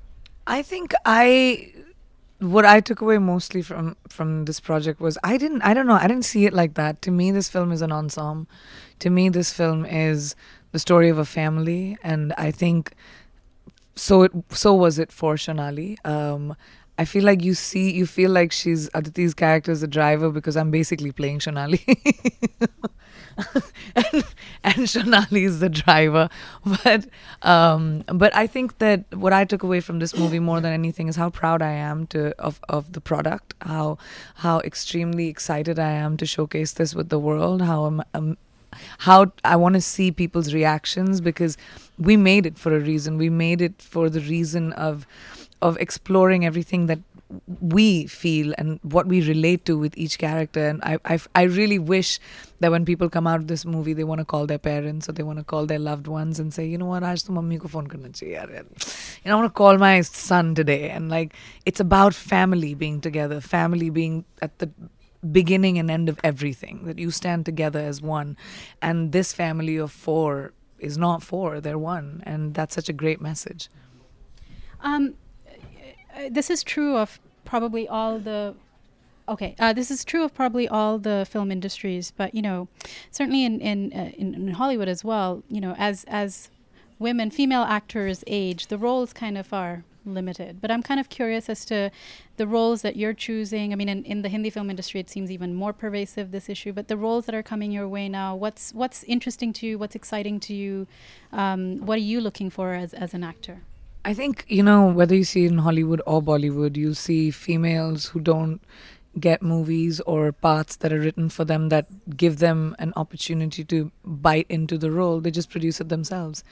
I 0.46 0.62
think 0.62 0.94
I 1.06 1.72
what 2.52 2.66
I 2.66 2.80
took 2.80 3.02
away 3.02 3.18
mostly 3.18 3.62
from 3.62 3.96
from 4.10 4.46
this 4.46 4.60
project 4.60 5.00
was 5.00 5.18
I 5.24 5.38
didn't 5.38 5.62
I 5.62 5.74
don't 5.74 5.88
know 5.88 5.94
I 5.96 6.08
didn't 6.08 6.26
see 6.26 6.46
it 6.46 6.54
like 6.54 6.74
that. 6.76 7.02
To 7.04 7.12
me, 7.12 7.32
this 7.32 7.50
film 7.50 7.72
is 7.72 7.82
an 7.82 7.92
ensemble. 7.92 8.48
To 9.00 9.10
me, 9.10 9.30
this 9.30 9.54
film 9.54 9.86
is 9.86 10.36
the 10.72 10.80
story 10.80 11.10
of 11.10 11.18
a 11.18 11.26
family, 11.26 11.98
and 12.04 12.34
I 12.38 12.52
think 12.52 12.94
so. 13.96 14.24
It 14.24 14.32
so 14.50 14.74
was 14.74 15.00
it 15.00 15.12
for 15.12 15.36
Shonali. 15.36 16.04
Um, 16.06 16.56
I 16.98 17.06
feel 17.06 17.24
like 17.24 17.44
you 17.44 17.54
see 17.54 17.92
you 17.92 18.06
feel 18.06 18.32
like 18.32 18.52
she's 18.52 18.90
Aditi's 18.90 19.34
character 19.34 19.72
is 19.72 19.84
a 19.84 19.88
driver 19.88 20.30
because 20.30 20.56
I'm 20.58 20.72
basically 20.72 21.12
playing 21.12 21.40
Shonali. 21.40 21.82
and, 23.96 24.24
and 24.63 24.75
Shonali 24.88 25.46
is 25.46 25.60
the 25.60 25.70
driver. 25.70 26.30
But 26.84 27.08
um, 27.42 28.04
but 28.08 28.36
I 28.36 28.48
think 28.48 28.78
that 28.78 29.06
what 29.13 29.34
I 29.34 29.46
took 29.46 29.63
away 29.63 29.80
from 29.80 30.00
this 30.00 30.16
movie 30.16 30.40
more 30.40 30.62
than 30.62 30.74
anything 30.74 31.08
is 31.08 31.16
how 31.16 31.30
proud 31.30 31.62
I 31.62 31.72
am 31.72 32.08
to 32.08 32.34
of, 32.40 32.60
of 32.70 32.94
the 32.94 33.02
product, 33.02 33.54
how 33.62 33.98
how 34.36 34.60
extremely 34.60 35.28
excited 35.28 35.80
I 35.80 35.92
am 35.92 36.18
to 36.18 36.25
showcase 36.25 36.74
this 36.74 36.96
with 36.96 37.10
the 37.10 37.20
world, 37.20 37.62
how 37.62 37.86
um, 37.86 38.04
um, 38.13 38.38
how 39.00 39.32
I 39.44 39.56
want 39.56 39.74
to 39.75 39.82
see 39.82 40.12
people's 40.12 40.54
reactions 40.54 41.22
because 41.22 41.58
we 41.98 42.18
made 42.18 42.46
it 42.46 42.58
for 42.58 42.75
a 42.75 42.80
reason. 42.80 43.18
We 43.18 43.30
made 43.30 43.62
it 43.62 43.82
for 43.82 44.10
the 44.10 44.22
reason 44.22 44.74
of 44.74 45.06
of 45.62 45.78
exploring 45.78 46.46
everything 46.46 46.88
that 46.88 47.00
we 47.48 48.08
feel 48.08 48.54
and 48.58 48.80
what 48.84 49.08
we 49.08 49.22
relate 49.28 49.66
to 49.66 49.78
with 49.78 49.98
each 49.98 50.18
character. 50.18 50.68
And 50.68 50.82
I, 50.84 50.98
I 51.06 51.20
i 51.36 51.44
really 51.44 51.80
wish 51.80 52.20
that 52.60 52.72
when 52.72 52.86
people 52.86 53.10
come 53.10 53.28
out 53.28 53.40
of 53.40 53.48
this 53.48 53.66
movie 53.66 53.94
they 53.94 54.04
want 54.04 54.20
to 54.20 54.25
call 54.25 54.46
their 54.46 54.58
parents 54.58 55.10
or 55.10 55.13
they 55.13 55.24
want 55.24 55.40
to 55.40 55.44
call 55.44 55.66
their 55.66 55.80
loved 55.80 56.08
ones 56.08 56.40
and 56.40 56.54
say 56.54 56.66
you 56.66 56.78
know 56.78 56.86
what? 56.86 57.04
Aaj 57.04 57.25
to 57.25 57.32
mummy 57.32 57.60
ko 57.60 57.68
phone 57.68 57.88
karna 57.88 58.10
chahiye 58.10 58.63
you 59.24 59.30
know 59.30 59.38
i 59.38 59.42
want 59.42 59.54
to 59.54 59.58
call 59.63 59.78
my 59.78 60.02
son 60.02 60.56
today. 60.56 60.90
And 60.90 61.10
like 61.10 61.34
it's 61.66 61.80
about 61.80 62.13
family 62.13 62.74
being 62.74 63.00
together 63.02 63.40
family 63.42 63.90
being 63.90 64.25
at 64.42 64.60
the 64.60 64.70
beginning 65.32 65.80
and 65.80 65.90
end 65.90 66.10
of 66.10 66.20
everything 66.24 66.84
that 66.86 67.00
you 67.00 67.12
stand 67.12 67.46
together 67.46 67.80
as 67.80 68.02
one. 68.02 68.36
And 68.82 69.12
this 69.12 69.34
family 69.34 69.78
of 69.78 69.92
four 69.92 70.54
is 70.80 70.98
not 70.98 71.24
four 71.24 71.62
they're 71.62 71.78
one. 71.78 72.22
And 72.25 72.54
that's 72.54 72.75
such 72.75 72.90
a 72.90 72.94
great 72.94 73.22
message. 73.22 73.70
Um, 74.82 75.16
uh, 76.13 76.29
this 76.32 76.50
is 76.50 76.63
true 76.63 76.98
of 76.98 77.20
probably 77.46 77.88
all 77.88 78.20
the. 78.20 78.55
Okay, 79.27 79.55
uh, 79.58 79.72
this 79.72 79.89
is 79.89 80.03
true 80.03 80.25
of 80.25 80.34
probably 80.34 80.67
all 80.67 80.98
the 81.00 81.25
film 81.29 81.50
industries, 81.50 82.12
but 82.12 82.36
you 82.36 82.41
know, 82.41 82.67
certainly 83.10 83.46
in 83.46 83.62
in, 83.62 83.93
uh, 83.93 84.12
in 84.17 84.34
in 84.34 84.48
Hollywood 84.50 84.89
as 84.89 85.03
well. 85.03 85.43
You 85.50 85.62
know, 85.62 85.75
as 85.77 86.03
as 86.08 86.50
women, 87.00 87.32
female 87.32 87.63
actors 87.63 88.24
age, 88.27 88.67
the 88.67 88.77
roles 88.77 89.13
kind 89.13 89.38
of 89.38 89.53
are 89.53 89.84
limited. 90.05 90.60
But 90.62 90.72
I'm 90.72 90.84
kind 90.84 91.00
of 91.00 91.10
curious 91.10 91.50
as 91.50 91.65
to 91.65 91.89
the 92.38 92.48
roles 92.48 92.82
that 92.82 92.96
you're 92.96 93.13
choosing. 93.13 93.72
I 93.72 93.75
mean, 93.75 93.89
in, 93.89 94.03
in 94.03 94.22
the 94.22 94.29
Hindi 94.29 94.50
film 94.50 94.70
industry, 94.70 95.00
it 95.00 95.10
seems 95.10 95.32
even 95.32 95.53
more 95.53 95.74
pervasive 95.74 96.32
this 96.32 96.50
issue. 96.50 96.74
But 96.74 96.88
the 96.88 96.98
roles 96.98 97.25
that 97.25 97.36
are 97.36 97.43
coming 97.43 97.72
your 97.72 97.88
way 97.88 98.10
now, 98.10 98.36
what's 98.36 98.74
what's 98.74 99.03
interesting 99.03 99.53
to 99.53 99.67
you? 99.67 99.77
What's 99.77 99.96
exciting 99.96 100.39
to 100.41 100.53
you? 100.53 100.88
Um, 101.32 101.86
what 101.86 101.96
are 101.96 102.01
you 102.01 102.22
looking 102.22 102.50
for 102.50 102.74
as 102.74 102.93
as 102.93 103.13
an 103.13 103.24
actor? 103.24 103.62
I 104.05 104.13
think, 104.13 104.45
you 104.50 104.63
know, 104.63 104.88
whether 104.88 105.15
you 105.15 105.24
see 105.24 105.45
in 105.45 105.60
Hollywood 105.60 106.01
or 106.05 106.22
Bollywood, 106.22 106.75
you 106.75 106.93
see 106.93 107.31
females 107.31 108.07
who 108.07 108.19
don't 108.19 108.62
get 109.19 109.41
movies 109.41 110.01
or 110.01 110.31
parts 110.31 110.75
that 110.77 110.91
are 110.91 111.00
written 111.00 111.29
for 111.29 111.45
them 111.45 111.69
that 111.69 112.17
give 112.17 112.39
them 112.39 112.75
an 112.79 112.91
opportunity 112.95 113.63
to 113.63 113.91
bite 114.03 114.48
into 114.50 114.77
the 114.77 114.91
role. 114.91 115.22
They 115.22 115.31
just 115.31 115.50
produce 115.50 115.79
it 115.79 115.89
themselves. 115.89 116.43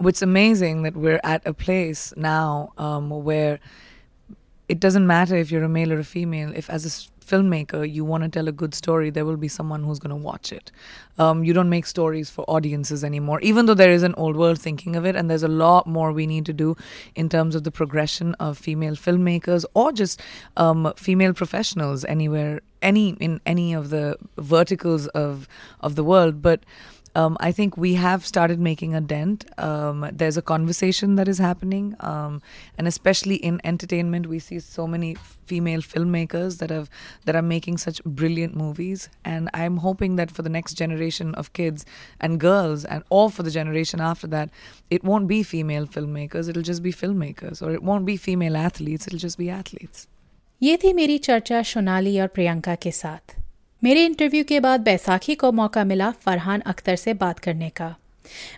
It's 0.00 0.22
amazing 0.22 0.82
that 0.82 0.96
we're 0.96 1.20
at 1.24 1.46
a 1.46 1.54
place 1.54 2.12
now 2.16 2.72
um, 2.76 3.10
where 3.10 3.60
it 4.68 4.80
doesn't 4.80 5.06
matter 5.06 5.36
if 5.36 5.50
you're 5.50 5.64
a 5.64 5.68
male 5.68 5.92
or 5.92 6.00
a 6.00 6.04
female. 6.04 6.52
If 6.54 6.68
as 6.68 6.84
a 6.84 7.19
filmmaker 7.30 7.80
you 7.90 8.04
want 8.04 8.24
to 8.24 8.28
tell 8.28 8.48
a 8.48 8.52
good 8.52 8.74
story, 8.74 9.10
there 9.10 9.24
will 9.24 9.36
be 9.36 9.48
someone 9.48 9.82
who's 9.84 9.98
going 9.98 10.10
to 10.10 10.24
watch 10.30 10.52
it. 10.52 10.72
Um, 11.18 11.44
you 11.44 11.52
don't 11.52 11.68
make 11.68 11.86
stories 11.86 12.30
for 12.30 12.44
audiences 12.48 13.04
anymore, 13.04 13.40
even 13.40 13.66
though 13.66 13.74
there 13.74 13.92
is 13.92 14.02
an 14.02 14.14
old 14.16 14.36
world 14.36 14.58
thinking 14.58 14.96
of 14.96 15.04
it, 15.04 15.16
and 15.16 15.30
there's 15.30 15.42
a 15.42 15.48
lot 15.48 15.86
more 15.86 16.12
we 16.12 16.26
need 16.26 16.46
to 16.46 16.52
do 16.52 16.76
in 17.14 17.28
terms 17.28 17.54
of 17.54 17.64
the 17.64 17.70
progression 17.70 18.34
of 18.34 18.58
female 18.58 18.96
filmmakers 18.96 19.64
or 19.74 19.92
just 19.92 20.20
um, 20.56 20.92
female 20.96 21.34
professionals 21.34 22.04
anywhere, 22.04 22.60
any 22.82 23.10
in 23.20 23.40
any 23.44 23.74
of 23.74 23.90
the 23.90 24.16
verticals 24.38 25.06
of 25.08 25.46
of 25.80 25.94
the 25.94 26.04
world. 26.04 26.42
But 26.42 26.64
um, 27.15 27.37
I 27.39 27.51
think 27.53 27.77
we 27.77 27.93
have 27.93 28.25
started 28.25 28.59
making 28.59 28.93
a 28.93 28.99
dent. 28.99 29.45
Um, 29.57 30.09
there's 30.11 30.35
a 30.35 30.41
conversation 30.41 31.15
that 31.15 31.29
is 31.29 31.37
happening, 31.37 31.95
um, 32.01 32.41
and 32.77 32.87
especially 32.87 33.35
in 33.35 33.61
entertainment, 33.63 34.27
we 34.27 34.39
see 34.39 34.59
so 34.59 34.85
many 34.85 35.15
female 35.45 35.79
filmmakers 35.81 36.57
that 36.57 36.69
have 36.71 36.89
that 37.23 37.35
are 37.35 37.41
making 37.41 37.77
such 37.77 38.03
brilliant 38.03 38.55
movies. 38.55 39.07
And 39.23 39.49
I'm 39.53 39.77
hoping 39.77 40.17
that 40.17 40.29
for 40.29 40.41
the 40.41 40.49
next 40.49 40.73
generation 40.73 41.33
of 41.35 41.53
kids 41.53 41.85
and 42.19 42.37
girls, 42.37 42.83
and 42.83 43.03
or 43.09 43.29
for 43.29 43.43
the 43.43 43.51
generation 43.51 44.01
after 44.01 44.27
that, 44.27 44.49
it 44.89 45.03
won't 45.05 45.29
be 45.29 45.41
female 45.41 45.87
filmmakers. 45.87 46.49
It'll 46.49 46.69
just 46.73 46.83
be 46.83 46.91
filmmakers, 46.91 47.61
or 47.61 47.71
it 47.71 47.81
won't 47.81 48.05
be 48.05 48.17
female 48.17 48.57
athletes. 48.57 49.07
It'll 49.07 49.19
just 49.19 49.37
be 49.37 49.49
athletes. 49.49 50.07
ये 50.63 50.75
थी 50.77 50.93
मेरी 50.93 51.17
चर्चा 51.17 51.61
सोनाली 51.63 52.19
और 52.19 52.27
प्रियंका 52.27 52.75
के 52.75 52.91
साथ 52.91 53.35
मेरे 53.84 54.04
interview 54.04 54.44
के 54.48 54.60
बाद 54.60 54.80
बैसाखी 54.84 55.34
को 55.42 55.50
मौका 55.58 55.84
मिला 55.84 56.10
फरहान 56.24 56.60
अख्तर 56.72 56.96
से 56.96 57.14
बात 57.20 57.38
करने 57.46 57.68
का 57.80 57.94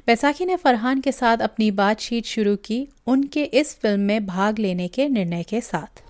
बैसाखी 0.06 0.44
ने 0.46 0.56
फरहान 0.62 1.00
के 1.00 1.12
साथ 1.12 1.42
अपनी 1.48 1.70
बातचीत 1.80 2.24
शुरू 2.26 2.54
की 2.64 2.86
उनके 3.12 3.44
इस 3.60 3.74
फ़िल्म 3.82 4.00
में 4.00 4.26
भाग 4.26 4.58
लेने 4.58 4.88
के 4.96 5.08
निर्णय 5.18 5.42
के 5.54 5.60
साथ 5.72 6.00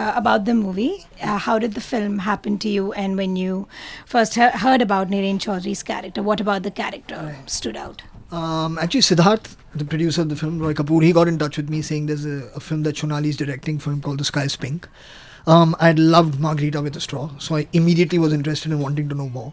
Uh, 0.00 0.02
about 0.18 0.44
the 0.44 0.52
movie. 0.58 0.92
Uh, 1.30 1.36
how 1.46 1.54
did 1.62 1.74
the 1.78 1.80
film 1.86 2.12
happen 2.26 2.54
to 2.60 2.70
you? 2.74 2.84
And 3.00 3.18
when 3.20 3.32
you 3.40 3.56
first 4.12 4.36
he- 4.40 4.46
heard 4.60 4.84
about 4.84 5.10
Niren 5.14 5.40
Chaudhary's 5.44 5.82
character, 5.90 6.22
what 6.28 6.42
about 6.44 6.62
the 6.66 6.72
character 6.78 7.18
right. 7.24 7.50
stood 7.56 7.76
out? 7.80 8.00
Um, 8.38 8.78
actually, 8.84 9.02
Siddharth, 9.08 9.50
the 9.82 9.86
producer 9.94 10.22
of 10.22 10.30
the 10.30 10.38
film, 10.42 10.54
Roy 10.62 10.72
Kapoor, 10.78 11.02
he 11.08 11.10
got 11.18 11.32
in 11.32 11.36
touch 11.42 11.58
with 11.62 11.68
me 11.74 11.82
saying 11.90 12.06
there's 12.12 12.24
a, 12.30 12.38
a 12.60 12.64
film 12.68 12.86
that 12.88 13.02
Shonali 13.02 13.34
is 13.34 13.40
directing 13.42 13.82
for 13.86 13.92
him 13.92 14.00
called 14.00 14.24
The 14.24 14.28
Sky 14.30 14.46
is 14.52 14.56
Pink. 14.64 14.88
Um, 15.46 15.74
I'd 15.80 15.98
loved 15.98 16.38
Margarita 16.38 16.80
with 16.80 16.96
a 16.96 17.00
Straw, 17.00 17.30
so 17.38 17.56
I 17.56 17.66
immediately 17.72 18.18
was 18.18 18.32
interested 18.32 18.70
in 18.70 18.78
wanting 18.78 19.08
to 19.08 19.14
know 19.14 19.28
more. 19.28 19.52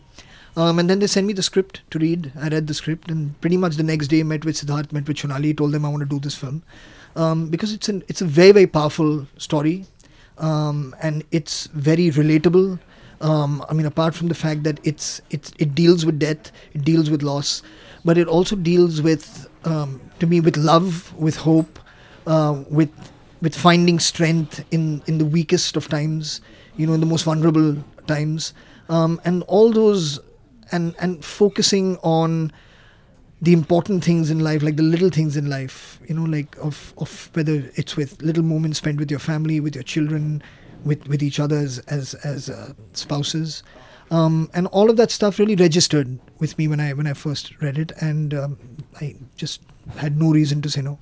Um, 0.55 0.79
and 0.79 0.89
then 0.89 0.99
they 0.99 1.07
sent 1.07 1.25
me 1.25 1.33
the 1.33 1.43
script 1.43 1.81
to 1.91 1.99
read. 1.99 2.31
I 2.39 2.49
read 2.49 2.67
the 2.67 2.73
script, 2.73 3.09
and 3.09 3.39
pretty 3.41 3.57
much 3.57 3.75
the 3.75 3.83
next 3.83 4.07
day, 4.07 4.23
met 4.23 4.45
with 4.45 4.55
Siddharth, 4.55 4.91
met 4.91 5.07
with 5.07 5.17
Shonali, 5.17 5.55
told 5.55 5.71
them 5.71 5.85
I 5.85 5.89
want 5.89 6.01
to 6.01 6.09
do 6.09 6.19
this 6.19 6.35
film 6.35 6.63
um, 7.15 7.49
because 7.49 7.73
it's 7.73 7.89
an 7.89 8.03
it's 8.07 8.21
a 8.21 8.25
very 8.25 8.51
very 8.51 8.67
powerful 8.67 9.27
story, 9.37 9.85
um, 10.37 10.95
and 11.01 11.23
it's 11.31 11.67
very 11.67 12.09
relatable. 12.09 12.79
Um, 13.21 13.65
I 13.69 13.73
mean, 13.73 13.85
apart 13.85 14.15
from 14.15 14.29
the 14.29 14.35
fact 14.35 14.63
that 14.63 14.79
it's 14.83 15.21
it's 15.29 15.51
it 15.59 15.75
deals 15.75 16.05
with 16.05 16.19
death, 16.19 16.51
it 16.73 16.83
deals 16.83 17.09
with 17.09 17.21
loss, 17.23 17.61
but 18.05 18.17
it 18.17 18.27
also 18.27 18.55
deals 18.55 19.01
with 19.01 19.47
um, 19.65 20.01
to 20.19 20.27
me 20.27 20.39
with 20.39 20.57
love, 20.57 21.13
with 21.17 21.37
hope, 21.37 21.79
uh, 22.27 22.63
with 22.69 22.89
with 23.41 23.55
finding 23.55 23.99
strength 23.99 24.63
in 24.71 25.01
in 25.07 25.17
the 25.17 25.25
weakest 25.25 25.77
of 25.77 25.87
times, 25.89 26.41
you 26.77 26.85
know, 26.87 26.93
in 26.93 26.99
the 26.99 27.05
most 27.05 27.23
vulnerable 27.23 27.77
times, 28.07 28.53
um, 28.89 29.19
and 29.25 29.43
all 29.43 29.71
those, 29.71 30.19
and 30.71 30.95
and 30.99 31.23
focusing 31.23 31.97
on 31.97 32.51
the 33.41 33.53
important 33.53 34.03
things 34.03 34.29
in 34.29 34.39
life, 34.39 34.61
like 34.61 34.75
the 34.75 34.83
little 34.83 35.09
things 35.09 35.37
in 35.37 35.49
life, 35.49 35.99
you 36.07 36.15
know, 36.15 36.23
like 36.23 36.57
of 36.57 36.93
of 36.97 37.29
whether 37.33 37.71
it's 37.75 37.95
with 37.95 38.21
little 38.21 38.43
moments 38.43 38.79
spent 38.79 38.99
with 38.99 39.09
your 39.09 39.19
family, 39.19 39.59
with 39.59 39.75
your 39.75 39.83
children, 39.83 40.43
with 40.83 41.07
with 41.07 41.23
each 41.23 41.39
other 41.39 41.57
as 41.57 41.79
as, 41.87 42.13
as 42.15 42.49
uh, 42.49 42.73
spouses. 42.93 43.63
Um, 44.11 44.49
and 44.55 44.65
all 44.67 44.89
of 44.89 44.97
that 44.97 45.11
stuff 45.11 45.37
really 45.37 45.55
registered 45.55 46.19
with 46.39 46.57
me 46.57 46.67
when 46.67 46.79
I 46.79 46.93
when 46.93 47.07
I 47.07 47.13
first 47.13 47.61
read 47.61 47.77
it, 47.77 47.91
and 48.01 48.33
um, 48.33 48.57
I 48.99 49.15
just 49.37 49.61
had 49.97 50.17
no 50.17 50.31
reason 50.31 50.61
to 50.63 50.69
say 50.69 50.81
no. 50.81 50.99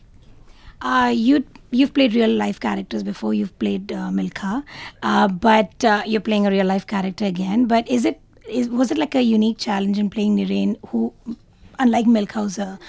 Uh, 0.82 1.12
you 1.14 1.44
you've 1.72 1.94
played 1.94 2.14
real 2.14 2.30
life 2.30 2.60
characters 2.60 3.04
before. 3.04 3.34
You've 3.34 3.58
played 3.60 3.92
uh, 3.92 4.10
Milkha, 4.10 4.64
uh, 5.02 5.28
but 5.28 5.84
uh, 5.84 6.04
you're 6.06 6.22
playing 6.22 6.46
a 6.46 6.52
real 6.52 6.66
life 6.66 6.86
character 6.86 7.26
again. 7.26 7.66
But 7.66 7.90
is 7.90 8.06
it 8.06 8.22
is, 8.48 8.70
was 8.70 8.92
it 8.92 8.98
like 8.98 9.16
a 9.16 9.22
unique 9.22 9.58
challenge 9.58 9.98
in 10.00 10.10
playing 10.10 10.38
Niren, 10.38 10.78
who, 10.88 11.14
unlike 11.80 12.06
Milkha, 12.06 12.44
who's 12.44 12.58
a 12.58 12.80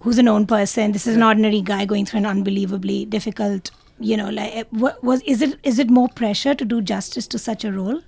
who's 0.00 0.18
a 0.18 0.22
known 0.22 0.46
person, 0.46 0.92
this 0.92 1.06
is 1.06 1.16
an 1.16 1.22
ordinary 1.22 1.60
guy 1.60 1.84
going 1.84 2.06
through 2.06 2.18
an 2.18 2.26
unbelievably 2.26 3.06
difficult. 3.06 3.70
You 3.98 4.16
know, 4.16 4.30
like 4.30 4.54
eh, 4.54 4.64
what 4.70 5.02
was 5.02 5.22
is 5.22 5.42
it 5.42 5.58
is 5.62 5.78
it 5.78 5.90
more 5.90 6.08
pressure 6.08 6.54
to 6.54 6.64
do 6.64 6.80
justice 6.82 7.26
to 7.28 7.38
such 7.38 7.64
a 7.64 7.72
role? 7.72 8.00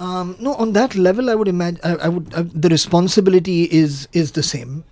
Um, 0.00 0.36
no, 0.38 0.54
on 0.54 0.72
that 0.74 0.94
level, 0.94 1.28
I 1.28 1.34
would 1.34 1.48
imagine 1.48 1.80
I, 1.82 1.94
I 1.96 2.08
would 2.08 2.32
uh, 2.34 2.44
the 2.54 2.68
responsibility 2.68 3.64
is 3.64 4.08
is 4.12 4.32
the 4.32 4.42
same 4.42 4.84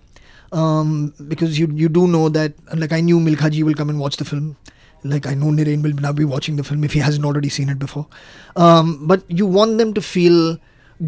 um, 0.52 1.14
because 1.28 1.58
you 1.58 1.68
you 1.72 1.88
do 1.88 2.06
know 2.06 2.28
that 2.28 2.54
like 2.74 2.92
I 2.92 3.00
knew 3.00 3.18
Milkhaji 3.18 3.62
will 3.62 3.74
come 3.74 3.90
and 3.90 3.98
watch 3.98 4.16
the 4.16 4.24
film. 4.24 4.56
Like 5.04 5.26
I 5.26 5.34
know 5.34 5.46
Niren 5.46 5.82
will 5.82 5.92
now 5.92 6.12
be 6.12 6.24
watching 6.24 6.56
the 6.56 6.64
film 6.64 6.82
if 6.82 6.92
he 6.92 6.98
hasn't 7.00 7.24
already 7.24 7.48
seen 7.48 7.68
it 7.68 7.78
before. 7.78 8.06
Um, 8.56 9.06
but 9.06 9.22
you 9.30 9.46
want 9.46 9.78
them 9.78 9.94
to 9.94 10.00
feel 10.00 10.58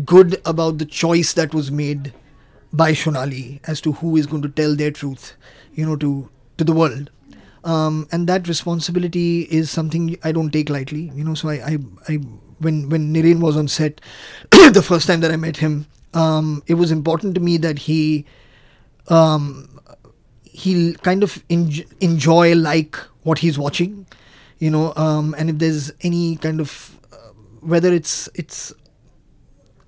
good 0.04 0.40
about 0.44 0.78
the 0.78 0.84
choice 0.84 1.32
that 1.32 1.54
was 1.54 1.70
made 1.70 2.12
by 2.72 2.92
Shonali 2.92 3.60
as 3.66 3.80
to 3.82 3.92
who 3.92 4.16
is 4.16 4.26
going 4.26 4.42
to 4.42 4.48
tell 4.48 4.76
their 4.76 4.90
truth, 4.90 5.36
you 5.72 5.86
know, 5.86 5.96
to 5.96 6.28
to 6.58 6.64
the 6.64 6.72
world. 6.72 7.10
Um, 7.64 8.06
and 8.12 8.26
that 8.28 8.46
responsibility 8.48 9.42
is 9.42 9.70
something 9.70 10.16
I 10.22 10.32
don't 10.32 10.50
take 10.50 10.70
lightly, 10.70 11.10
you 11.14 11.24
know. 11.24 11.34
So 11.34 11.48
I, 11.48 11.54
I, 11.54 11.78
I 12.08 12.14
when 12.58 12.88
when 12.88 13.12
Niren 13.12 13.40
was 13.40 13.56
on 13.56 13.68
set, 13.68 14.00
the 14.50 14.82
first 14.82 15.06
time 15.06 15.20
that 15.20 15.30
I 15.30 15.36
met 15.36 15.56
him, 15.56 15.86
um, 16.14 16.62
it 16.66 16.74
was 16.74 16.90
important 16.92 17.34
to 17.34 17.40
me 17.40 17.56
that 17.58 17.80
he 17.80 18.26
um, 19.08 19.80
he'll 20.44 20.94
kind 20.96 21.22
of 21.22 21.46
enj- 21.48 21.86
enjoy 22.00 22.54
like 22.54 22.96
what 23.22 23.38
he's 23.38 23.58
watching, 23.58 24.06
you 24.58 24.70
know. 24.70 24.92
Um, 24.96 25.34
and 25.38 25.50
if 25.50 25.58
there's 25.58 25.92
any 26.02 26.36
kind 26.36 26.60
of 26.60 26.98
uh, 27.12 27.16
whether 27.60 27.92
it's 27.92 28.28
it's 28.34 28.72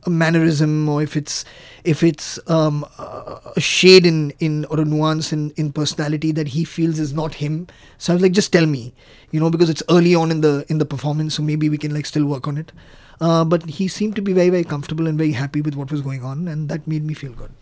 a 0.06 0.10
mannerism 0.10 0.88
or 0.88 1.02
if 1.02 1.16
it's 1.16 1.44
if 1.84 2.02
it's 2.02 2.38
um, 2.48 2.84
a 2.98 3.60
shade 3.60 4.06
in 4.06 4.30
in 4.40 4.64
or 4.66 4.80
a 4.80 4.84
nuance 4.84 5.32
in 5.32 5.50
in 5.56 5.72
personality 5.72 6.32
that 6.32 6.48
he 6.48 6.64
feels 6.64 6.98
is 6.98 7.12
not 7.12 7.34
him 7.34 7.66
so 7.98 8.12
i 8.12 8.14
was 8.14 8.22
like 8.22 8.32
just 8.32 8.52
tell 8.52 8.64
me 8.64 8.94
you 9.30 9.38
know 9.40 9.50
because 9.50 9.68
it's 9.68 9.82
early 9.90 10.14
on 10.14 10.30
in 10.30 10.40
the 10.40 10.64
in 10.68 10.78
the 10.78 10.86
performance 10.86 11.34
so 11.34 11.42
maybe 11.42 11.68
we 11.68 11.76
can 11.76 11.92
like 11.92 12.06
still 12.06 12.24
work 12.24 12.48
on 12.48 12.56
it 12.56 12.72
uh, 13.20 13.44
but 13.44 13.68
he 13.68 13.88
seemed 13.88 14.16
to 14.16 14.22
be 14.22 14.32
very 14.32 14.48
very 14.48 14.64
comfortable 14.64 15.06
and 15.06 15.18
very 15.18 15.32
happy 15.32 15.60
with 15.60 15.74
what 15.74 15.90
was 15.90 16.00
going 16.00 16.24
on 16.24 16.48
and 16.48 16.70
that 16.70 16.86
made 16.86 17.04
me 17.04 17.12
feel 17.12 17.32
good 17.32 17.52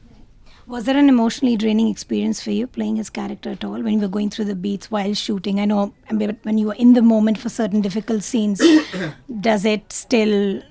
Was 0.69 0.85
there 0.85 0.99
an 0.99 1.09
emotionally 1.09 1.57
draining 1.57 1.89
experience 1.89 2.43
for 2.43 2.51
you 2.51 2.67
playing 2.67 2.97
his 2.97 3.09
character 3.09 3.51
at 3.51 3.65
all 3.65 3.83
when 3.83 3.95
you 3.95 4.01
were 4.01 4.09
going 4.09 4.29
through 4.29 4.45
the 4.45 4.55
beats 4.55 4.91
while 4.91 5.15
shooting? 5.15 5.61
I 5.61 5.65
know 5.65 5.95
but 6.13 6.37
when 6.43 6.59
you 6.59 6.67
were 6.67 6.75
in 6.75 6.93
the 6.93 7.01
moment 7.01 7.39
for 7.39 7.49
certain 7.49 7.81
difficult 7.81 8.23
scenes, 8.23 8.61
does 9.41 9.65
it 9.65 9.91
still 9.91 10.63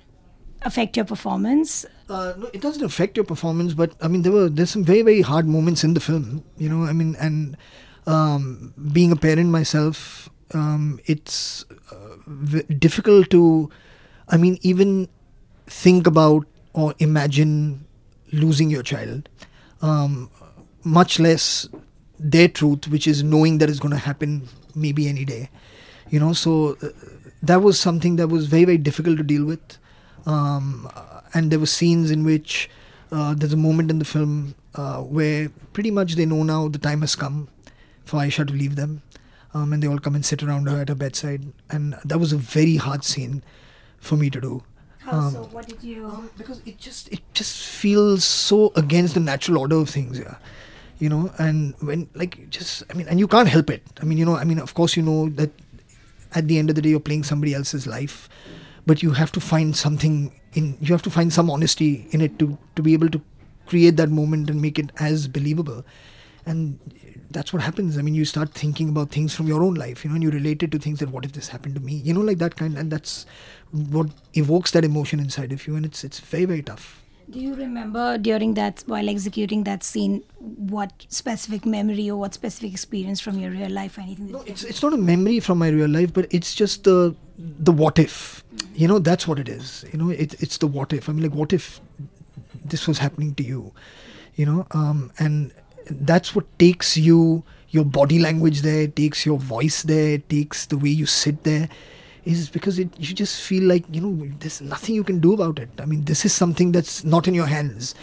affect 0.62 0.98
your 0.98 1.06
performance? 1.06 1.84
Uh, 2.10 2.34
no, 2.38 2.48
it 2.54 2.62
doesn't 2.62 2.84
affect 2.84 3.18
your 3.18 3.24
performance, 3.24 3.74
but 3.74 3.94
I 4.00 4.08
mean, 4.08 4.22
there 4.22 4.32
were 4.32 4.50
there's 4.50 4.70
some 4.70 4.84
very 4.84 5.02
very 5.02 5.22
hard 5.22 5.48
moments 5.48 5.84
in 5.84 5.96
the 5.96 6.00
film. 6.00 6.44
You 6.58 6.70
know, 6.70 6.84
I 6.84 6.94
mean, 6.94 7.16
and 7.20 7.58
um, 8.06 8.76
being 8.94 9.12
a 9.12 9.16
parent 9.16 9.50
myself, 9.50 10.30
um, 10.54 11.00
it's 11.06 11.66
uh, 11.92 12.18
v- 12.28 12.64
difficult 12.76 13.32
to, 13.32 13.70
I 14.30 14.38
mean, 14.38 14.60
even 14.62 15.10
think 15.66 16.06
about 16.06 16.46
or 16.74 16.94
imagine 17.00 17.86
losing 18.32 18.70
your 18.70 18.84
child. 18.84 19.28
Um, 19.82 20.30
much 20.84 21.20
less 21.20 21.68
their 22.20 22.48
truth, 22.48 22.88
which 22.88 23.08
is 23.08 23.24
knowing 23.24 23.58
that 23.60 23.70
it's 23.70 23.80
going 23.80 23.94
to 23.94 23.98
happen 23.98 24.48
maybe 24.74 25.08
any 25.08 25.26
day. 25.26 25.50
You 26.10 26.20
know, 26.20 26.34
so 26.34 26.78
uh, 26.82 26.90
that 27.44 27.62
was 27.62 27.80
something 27.80 28.16
that 28.16 28.28
was 28.28 28.48
very 28.48 28.66
very 28.66 28.78
difficult 28.78 29.18
to 29.18 29.24
deal 29.24 29.46
with. 29.46 29.78
Um, 30.26 30.90
and 31.34 31.52
there 31.52 31.60
were 31.60 31.66
scenes 31.66 32.12
in 32.12 32.24
which 32.24 32.70
uh, 33.12 33.34
there's 33.34 33.54
a 33.54 33.58
moment 33.58 33.92
in 33.92 34.00
the 34.00 34.06
film 34.06 34.56
uh, 34.76 35.02
where 35.02 35.50
pretty 35.74 35.92
much 35.92 36.16
they 36.16 36.26
know 36.26 36.44
now 36.44 36.68
the 36.68 36.78
time 36.78 37.02
has 37.02 37.16
come 37.16 37.48
for 38.06 38.18
Aisha 38.18 38.48
to 38.48 38.54
leave 38.54 38.76
them, 38.76 39.02
um, 39.54 39.74
and 39.74 39.84
they 39.84 39.88
all 39.88 40.00
come 40.00 40.16
and 40.16 40.26
sit 40.26 40.42
around 40.42 40.68
her 40.68 40.82
at 40.82 40.90
her 40.90 40.96
bedside, 40.96 41.54
and 41.70 41.96
that 42.06 42.20
was 42.20 42.32
a 42.32 42.38
very 42.38 42.78
hard 42.78 43.04
scene 43.04 43.44
for 44.00 44.16
me 44.16 44.30
to 44.30 44.42
do. 44.42 44.64
How 45.08 45.20
Um, 45.20 45.32
so? 45.32 45.44
What 45.52 45.68
did 45.68 45.82
you? 45.82 46.06
Um, 46.06 46.30
because 46.38 46.62
it 46.66 46.78
just 46.78 47.08
it 47.14 47.22
just 47.34 47.66
feels 47.66 48.26
so 48.26 48.74
against 48.76 49.14
the 49.14 49.22
natural 49.22 49.58
order 49.58 49.78
of 49.78 49.90
things, 49.90 50.20
yeah. 50.20 50.36
You 51.00 51.08
know, 51.08 51.32
and 51.38 51.76
when 51.80 52.10
like 52.14 52.50
just 52.50 52.84
I 52.90 52.94
mean, 52.94 53.08
and 53.08 53.18
you 53.18 53.28
can't 53.28 53.48
help 53.48 53.70
it. 53.70 53.84
I 54.02 54.04
mean, 54.04 54.18
you 54.18 54.26
know, 54.26 54.36
I 54.36 54.44
mean, 54.44 54.60
of 54.60 54.74
course, 54.74 54.98
you 54.98 55.04
know 55.04 55.30
that 55.30 55.52
at 56.36 56.50
the 56.50 56.60
end 56.60 56.70
of 56.70 56.76
the 56.76 56.82
day, 56.82 56.90
you're 56.90 57.00
playing 57.00 57.24
somebody 57.24 57.54
else's 57.54 57.88
life, 57.88 58.28
but 58.86 59.02
you 59.02 59.12
have 59.12 59.32
to 59.32 59.40
find 59.40 59.78
something 59.78 60.34
in. 60.54 60.78
You 60.82 60.94
have 60.94 61.04
to 61.04 61.10
find 61.10 61.32
some 61.32 61.50
honesty 61.50 62.08
in 62.12 62.20
it 62.20 62.38
to 62.40 62.58
to 62.76 62.82
be 62.82 62.94
able 62.94 63.10
to 63.10 63.22
create 63.66 63.96
that 63.98 64.10
moment 64.10 64.50
and 64.50 64.62
make 64.62 64.78
it 64.78 64.92
as 64.98 65.28
believable. 65.28 65.86
And 66.46 66.80
that's 67.30 67.52
what 67.54 67.62
happens. 67.62 67.98
I 67.98 68.02
mean, 68.02 68.16
you 68.16 68.26
start 68.26 68.54
thinking 68.54 68.90
about 68.90 69.12
things 69.12 69.36
from 69.36 69.48
your 69.48 69.62
own 69.62 69.74
life, 69.76 70.04
you 70.04 70.10
know, 70.10 70.16
and 70.16 70.24
you 70.24 70.32
relate 70.32 70.64
it 70.64 70.72
to 70.72 70.80
things 70.80 71.00
that 71.00 71.10
what 71.10 71.26
if 71.26 71.34
this 71.34 71.50
happened 71.50 71.76
to 71.76 71.82
me, 71.82 71.96
you 71.96 72.14
know, 72.14 72.22
like 72.22 72.38
that 72.38 72.56
kind, 72.56 72.78
and 72.78 72.90
that's 72.90 73.26
what 73.72 74.08
evokes 74.34 74.72
that 74.72 74.86
emotion 74.86 75.20
inside 75.20 75.52
of 75.52 75.68
you, 75.68 75.76
and 75.76 75.86
it's 75.86 76.04
it's 76.04 76.20
very 76.20 76.46
very 76.46 76.62
tough. 76.62 77.04
Do 77.30 77.40
you 77.40 77.56
remember 77.56 78.18
during 78.18 78.54
that, 78.54 78.84
while 78.86 79.10
executing 79.10 79.66
that 79.66 79.84
scene, 79.84 80.24
what 80.40 81.06
specific 81.10 81.66
memory 81.66 82.10
or 82.10 82.18
what 82.18 82.34
specific 82.34 82.72
experience 82.72 83.20
from 83.20 83.38
your 83.38 83.52
real 83.52 83.70
life 83.70 83.98
or 83.98 84.02
anything? 84.02 84.32
No, 84.32 84.44
it's 84.46 84.64
it's 84.64 84.82
not 84.82 84.94
a 84.94 84.98
memory 84.98 85.42
from 85.42 85.58
my 85.58 85.68
real 85.68 85.90
life, 85.90 86.14
but 86.14 86.28
it's 86.32 86.56
just 86.56 86.86
the 86.86 87.16
the 87.38 87.74
what 87.74 88.00
if. 88.00 88.44
You 88.74 88.88
know, 88.88 89.00
that's 89.00 89.28
what 89.28 89.40
it 89.40 89.50
is. 89.50 89.84
You 89.92 90.00
know, 90.00 90.10
it, 90.10 90.42
it's 90.42 90.58
the 90.58 90.68
what 90.68 90.94
if. 90.94 91.10
I 91.10 91.14
mean, 91.14 91.24
like, 91.24 91.34
what 91.34 91.52
if 91.52 91.82
this 92.64 92.88
was 92.88 93.00
happening 93.00 93.36
to 93.36 93.44
you? 93.44 93.74
you 94.38 94.46
know, 94.46 94.66
um, 94.72 95.12
and 95.20 95.52
that's 95.90 96.34
what 96.34 96.46
takes 96.58 96.96
you 96.96 97.44
your 97.70 97.84
body 97.84 98.18
language 98.18 98.62
there, 98.62 98.88
takes 98.88 99.26
your 99.26 99.38
voice 99.38 99.84
there, 99.84 100.20
takes 100.20 100.66
the 100.68 100.78
way 100.78 100.90
you 100.90 101.06
sit 101.06 101.44
there. 101.44 101.68
Is 102.28 102.50
because 102.50 102.78
it 102.78 102.90
you 103.00 103.16
just 103.16 103.42
feel 103.42 103.64
like 103.64 103.86
you 103.90 104.02
know 104.02 104.30
there's 104.40 104.60
nothing 104.60 104.96
you 104.96 105.04
can 105.04 105.20
do 105.20 105.34
about 105.34 105.60
it. 105.60 105.70
I 105.80 105.86
mean, 105.86 106.04
this 106.04 106.26
is 106.26 106.34
something 106.34 106.74
that's 106.74 107.04
not 107.06 107.28
in 107.28 107.34
your 107.34 107.46
hands. 107.46 107.96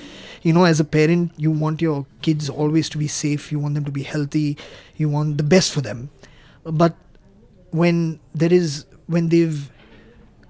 You 0.42 0.54
know, 0.54 0.64
as 0.64 0.80
a 0.80 0.84
parent, 0.84 1.32
you 1.36 1.50
want 1.50 1.82
your 1.82 2.06
kids 2.22 2.48
always 2.48 2.88
to 2.90 2.98
be 2.98 3.06
safe. 3.06 3.52
You 3.52 3.58
want 3.58 3.74
them 3.74 3.84
to 3.84 3.92
be 3.92 4.02
healthy. 4.02 4.56
You 4.96 5.10
want 5.10 5.36
the 5.36 5.42
best 5.42 5.72
for 5.72 5.82
them. 5.82 6.08
But 6.64 6.96
when 7.70 8.20
there 8.34 8.52
is 8.52 8.86
when 9.06 9.28
they've 9.28 9.70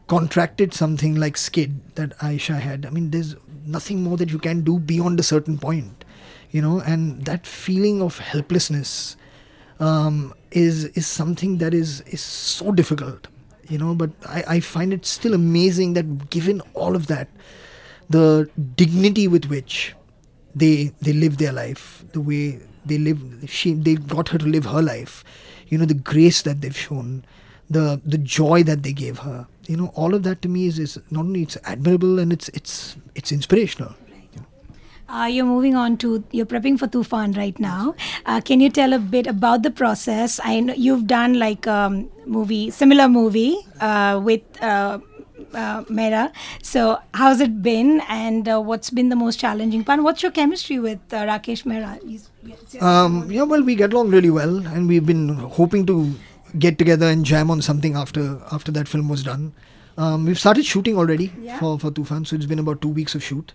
contracted 0.07 0.75
something 0.75 1.17
like 1.17 1.35
SCID 1.35 1.75
that 1.97 2.17
Aisha 2.19 2.61
had, 2.61 2.87
I 2.87 2.91
mean, 2.91 3.11
there's 3.11 3.35
nothing 3.67 4.03
more 4.03 4.17
that 4.19 4.31
you 4.31 4.39
can 4.39 4.63
do 4.63 4.79
beyond 4.79 5.19
a 5.19 5.23
certain 5.23 5.59
point, 5.59 6.05
you 6.51 6.63
know, 6.63 6.81
and 6.81 7.25
that 7.25 7.47
feeling 7.47 8.03
of 8.03 8.19
helplessness 8.19 9.17
um, 9.81 10.35
is 10.51 10.85
is 11.01 11.07
something 11.07 11.59
that 11.59 11.75
is 11.75 12.01
is 12.03 12.21
so 12.21 12.73
difficult, 12.73 13.29
you 13.69 13.79
know. 13.79 13.95
But 13.95 14.11
I, 14.27 14.45
I 14.49 14.61
find 14.61 14.93
it 14.93 15.07
still 15.07 15.35
amazing 15.35 15.95
that 15.95 16.31
given 16.31 16.61
all 16.75 16.97
of 16.97 17.07
that, 17.09 17.29
the 18.09 18.49
dignity 18.77 19.29
with 19.29 19.47
which 19.47 19.95
they 20.55 20.93
they 21.01 21.13
live 21.13 21.39
their 21.39 21.53
life, 21.53 22.05
the 22.13 22.21
way 22.21 22.61
they 22.85 22.99
live, 22.99 23.21
she 23.47 23.75
they 23.75 23.95
got 23.95 24.29
her 24.29 24.39
to 24.39 24.47
live 24.47 24.67
her 24.67 24.83
life, 24.83 25.25
you 25.69 25.79
know, 25.79 25.85
the 25.87 25.95
grace 25.95 26.43
that 26.43 26.61
they've 26.61 26.77
shown, 26.77 27.25
the 27.69 28.01
the 28.05 28.19
joy 28.19 28.63
that 28.63 28.83
they 28.83 28.93
gave 28.93 29.19
her 29.21 29.47
you 29.67 29.77
know 29.77 29.91
all 29.95 30.15
of 30.15 30.23
that 30.23 30.43
to 30.43 30.49
me 30.49 30.67
is, 30.67 30.79
is 30.79 30.99
not 31.11 31.25
only 31.25 31.43
it's 31.43 31.57
admirable 31.65 32.19
and 32.19 32.33
it's 32.33 32.49
it's 32.51 32.97
it's 33.15 33.33
inspirational 33.33 33.95
uh, 35.15 35.27
you're 35.27 35.47
moving 35.47 35.75
on 35.77 35.97
to 36.05 36.25
you're 36.33 36.47
prepping 36.53 36.79
for 36.79 36.87
Toofaan 36.89 37.37
right 37.37 37.59
now. 37.61 37.95
Uh, 38.27 38.41
can 38.41 38.61
you 38.61 38.71
tell 38.71 38.93
a 38.93 38.99
bit 38.99 39.27
about 39.27 39.63
the 39.63 39.71
process? 39.71 40.39
I 40.53 40.61
know 40.61 40.75
you've 40.75 41.07
done 41.07 41.39
like 41.39 41.67
um, 41.67 42.11
movie 42.27 42.71
similar 42.71 43.09
movie 43.09 43.57
uh, 43.81 44.21
with 44.23 44.43
uh, 44.63 44.99
uh, 45.55 45.85
Mehra. 45.85 46.33
So 46.63 46.99
how's 47.15 47.41
it 47.41 47.63
been, 47.63 48.01
and 48.09 48.49
uh, 48.49 48.61
what's 48.61 48.91
been 48.91 49.09
the 49.09 49.17
most 49.17 49.39
challenging 49.39 49.85
part? 49.85 50.03
What's 50.03 50.23
your 50.23 50.33
chemistry 50.33 50.79
with 50.81 51.13
uh, 51.13 51.25
Rakeysh 51.33 51.65
Mehra? 51.65 52.83
Um, 52.83 53.31
yeah, 53.31 53.43
well, 53.43 53.63
we 53.63 53.75
get 53.75 53.93
along 53.93 54.11
really 54.11 54.31
well, 54.31 54.67
and 54.67 54.89
we've 54.89 55.07
been 55.07 55.29
hoping 55.61 55.87
to 55.87 56.15
get 56.59 56.79
together 56.79 57.07
and 57.07 57.25
jam 57.25 57.51
on 57.51 57.63
something 57.63 57.95
after 57.97 58.41
after 58.53 58.73
that 58.73 58.89
film 58.89 59.09
was 59.09 59.23
done. 59.23 59.53
Um, 59.97 60.25
we've 60.27 60.39
started 60.39 60.65
shooting 60.65 60.99
already 60.99 61.33
Yeah. 61.41 61.59
for 61.61 61.79
for 61.79 61.91
Toofaan, 61.91 62.27
so 62.27 62.37
it's 62.37 62.47
been 62.47 62.59
about 62.59 62.81
two 62.83 62.89
weeks 62.89 63.15
of 63.15 63.23
shoot. 63.23 63.55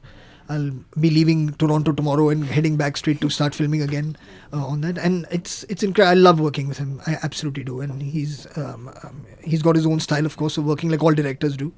I'll 0.50 0.72
be 1.00 1.12
leaving 1.12 1.54
Toronto 1.54 1.92
tomorrow 1.92 2.30
and 2.30 2.44
heading 2.44 2.76
back 2.76 2.98
straight 2.98 3.22
to 3.22 3.30
start 3.30 3.54
filming 3.54 3.84
again 3.84 4.18
uh, 4.52 4.66
on 4.66 4.82
that. 4.82 4.98
And 4.98 5.28
it's 5.32 5.64
it's 5.66 5.84
incredible. 5.84 6.18
I 6.18 6.22
love 6.22 6.40
working 6.40 6.68
with 6.68 6.80
him. 6.80 7.00
I 7.06 7.18
absolutely 7.22 7.64
do. 7.64 7.82
And 7.82 8.02
he's 8.02 8.48
um, 8.58 8.92
um, 9.04 9.26
he's 9.44 9.62
got 9.62 9.76
his 9.76 9.86
own 9.86 10.00
style, 10.00 10.26
of 10.26 10.38
course, 10.38 10.58
of 10.58 10.66
working 10.66 10.90
like 10.90 11.04
all 11.04 11.14
directors 11.14 11.56
do. 11.56 11.72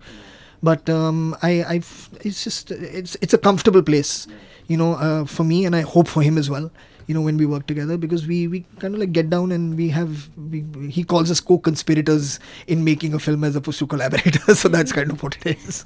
But 0.63 0.89
um, 0.89 1.35
I 1.41 1.63
I've 1.65 2.09
it's 2.21 2.43
just 2.43 2.71
it's 2.71 3.17
it's 3.21 3.33
a 3.33 3.37
comfortable 3.37 3.83
place, 3.83 4.25
you 4.67 4.77
know, 4.77 4.93
uh, 4.93 5.25
for 5.25 5.43
me, 5.43 5.65
and 5.65 5.75
I 5.75 5.81
hope 5.81 6.07
for 6.07 6.21
him 6.21 6.37
as 6.37 6.49
well. 6.49 6.71
You 7.07 7.15
know, 7.15 7.21
when 7.21 7.35
we 7.35 7.45
work 7.45 7.67
together, 7.67 7.97
because 7.97 8.25
we 8.25 8.47
we 8.47 8.61
kind 8.79 8.93
of 8.93 9.01
like 9.01 9.11
get 9.11 9.29
down 9.29 9.51
and 9.51 9.75
we 9.75 9.89
have 9.89 10.29
we, 10.37 10.63
he 10.87 11.03
calls 11.03 11.29
us 11.29 11.41
co-conspirators 11.41 12.39
in 12.67 12.85
making 12.85 13.13
a 13.13 13.19
film 13.19 13.43
as 13.43 13.57
opposed 13.57 13.79
to 13.79 13.87
collaborators. 13.87 14.59
so 14.59 14.69
that's 14.69 14.93
kind 14.93 15.11
of 15.11 15.21
what 15.21 15.35
it 15.43 15.57
is. 15.65 15.83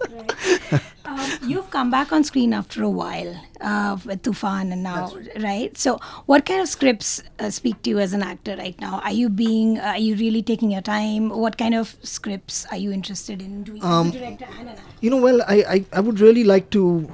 Um, 1.15 1.49
you've 1.49 1.69
come 1.69 1.89
back 1.89 2.11
on 2.11 2.23
screen 2.23 2.53
after 2.53 2.83
a 2.83 2.89
while 2.89 3.35
uh, 3.61 3.97
with 4.05 4.23
Toofaan 4.23 4.71
and 4.73 4.83
now, 4.83 5.13
right. 5.39 5.77
So, 5.77 5.99
what 6.25 6.45
kind 6.45 6.61
of 6.61 6.67
scripts 6.67 7.23
uh, 7.39 7.49
speak 7.49 7.81
to 7.83 7.89
you 7.91 7.99
as 7.99 8.13
an 8.13 8.21
actor 8.21 8.55
right 8.57 8.79
now? 8.81 8.99
Are 8.99 9.11
you 9.13 9.29
being, 9.29 9.79
uh, 9.79 9.93
are 9.95 9.97
you 9.97 10.15
really 10.15 10.41
taking 10.41 10.71
your 10.71 10.81
time? 10.81 11.29
What 11.29 11.57
kind 11.57 11.73
of 11.73 11.95
scripts 12.03 12.65
are 12.71 12.77
you 12.77 12.91
interested 12.91 13.41
in 13.41 13.63
doing 13.63 13.83
Um, 13.83 14.09
as 14.09 14.15
a 14.15 14.19
director 14.19 14.45
and 14.59 14.59
an 14.59 14.67
actor? 14.69 14.83
You 15.01 15.09
know, 15.09 15.17
well, 15.17 15.41
I, 15.47 15.55
I, 15.75 15.85
I 15.93 15.99
would 16.01 16.19
really 16.19 16.43
like 16.43 16.69
to 16.71 17.09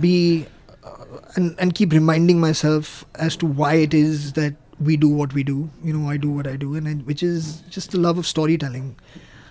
be 0.00 0.46
uh, 0.84 1.04
and, 1.34 1.56
and 1.58 1.74
keep 1.74 1.92
reminding 1.92 2.38
myself 2.38 3.04
as 3.16 3.36
to 3.38 3.46
why 3.46 3.74
it 3.74 3.94
is 3.94 4.34
that 4.34 4.54
we 4.78 4.96
do 4.96 5.08
what 5.08 5.34
we 5.34 5.42
do. 5.42 5.70
You 5.82 5.92
know, 5.92 6.08
I 6.08 6.16
do 6.16 6.30
what 6.30 6.46
I 6.46 6.56
do, 6.56 6.74
and 6.74 6.88
I, 6.88 6.92
which 6.94 7.22
is 7.22 7.62
just 7.68 7.90
the 7.90 7.98
love 7.98 8.16
of 8.16 8.26
storytelling. 8.26 8.96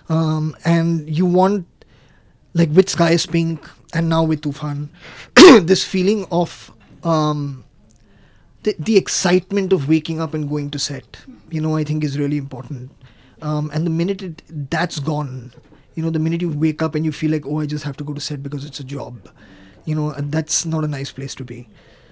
Um, 0.08 0.56
and 0.64 1.10
you 1.10 1.26
want, 1.26 1.68
like 2.54 2.70
with 2.72 2.90
Sky 2.90 3.12
is 3.12 3.26
Pink 3.26 3.70
and 3.94 4.10
now 4.10 4.24
with 4.24 4.42
Toofaan, 4.42 4.90
this 5.66 5.84
feeling 5.84 6.26
of 6.32 6.72
um, 7.04 7.64
the, 8.64 8.76
the 8.78 8.98
excitement 8.98 9.74
of 9.74 9.88
waking 9.90 10.22
up 10.22 10.34
and 10.34 10.50
going 10.50 10.70
to 10.72 10.80
set, 10.80 11.18
you 11.50 11.62
know, 11.62 11.76
I 11.76 11.84
think 11.84 12.04
is 12.04 12.18
really 12.20 12.38
important. 12.38 12.92
Um, 13.42 13.72
and 13.74 13.86
the 13.86 13.90
minute 13.90 14.22
it, 14.22 14.42
that's 14.70 15.00
gone, 15.00 15.54
you 15.96 16.04
know, 16.04 16.10
the 16.10 16.20
minute 16.20 16.42
you 16.42 16.50
wake 16.50 16.82
up 16.82 16.94
and 16.96 17.06
you 17.06 17.12
feel 17.12 17.32
like, 17.32 17.46
oh, 17.46 17.60
I 17.60 17.66
just 17.66 17.84
have 17.86 17.98
to 17.98 18.04
go 18.04 18.14
to 18.14 18.22
set 18.22 18.44
because 18.44 18.66
it's 18.66 18.80
a 18.80 18.84
job, 18.84 19.30
you 19.86 19.96
know, 19.96 20.14
that's 20.14 20.66
not 20.66 20.84
a 20.84 20.88
nice 20.88 21.12
place 21.12 21.34
to 21.36 21.44
be. 21.44 21.68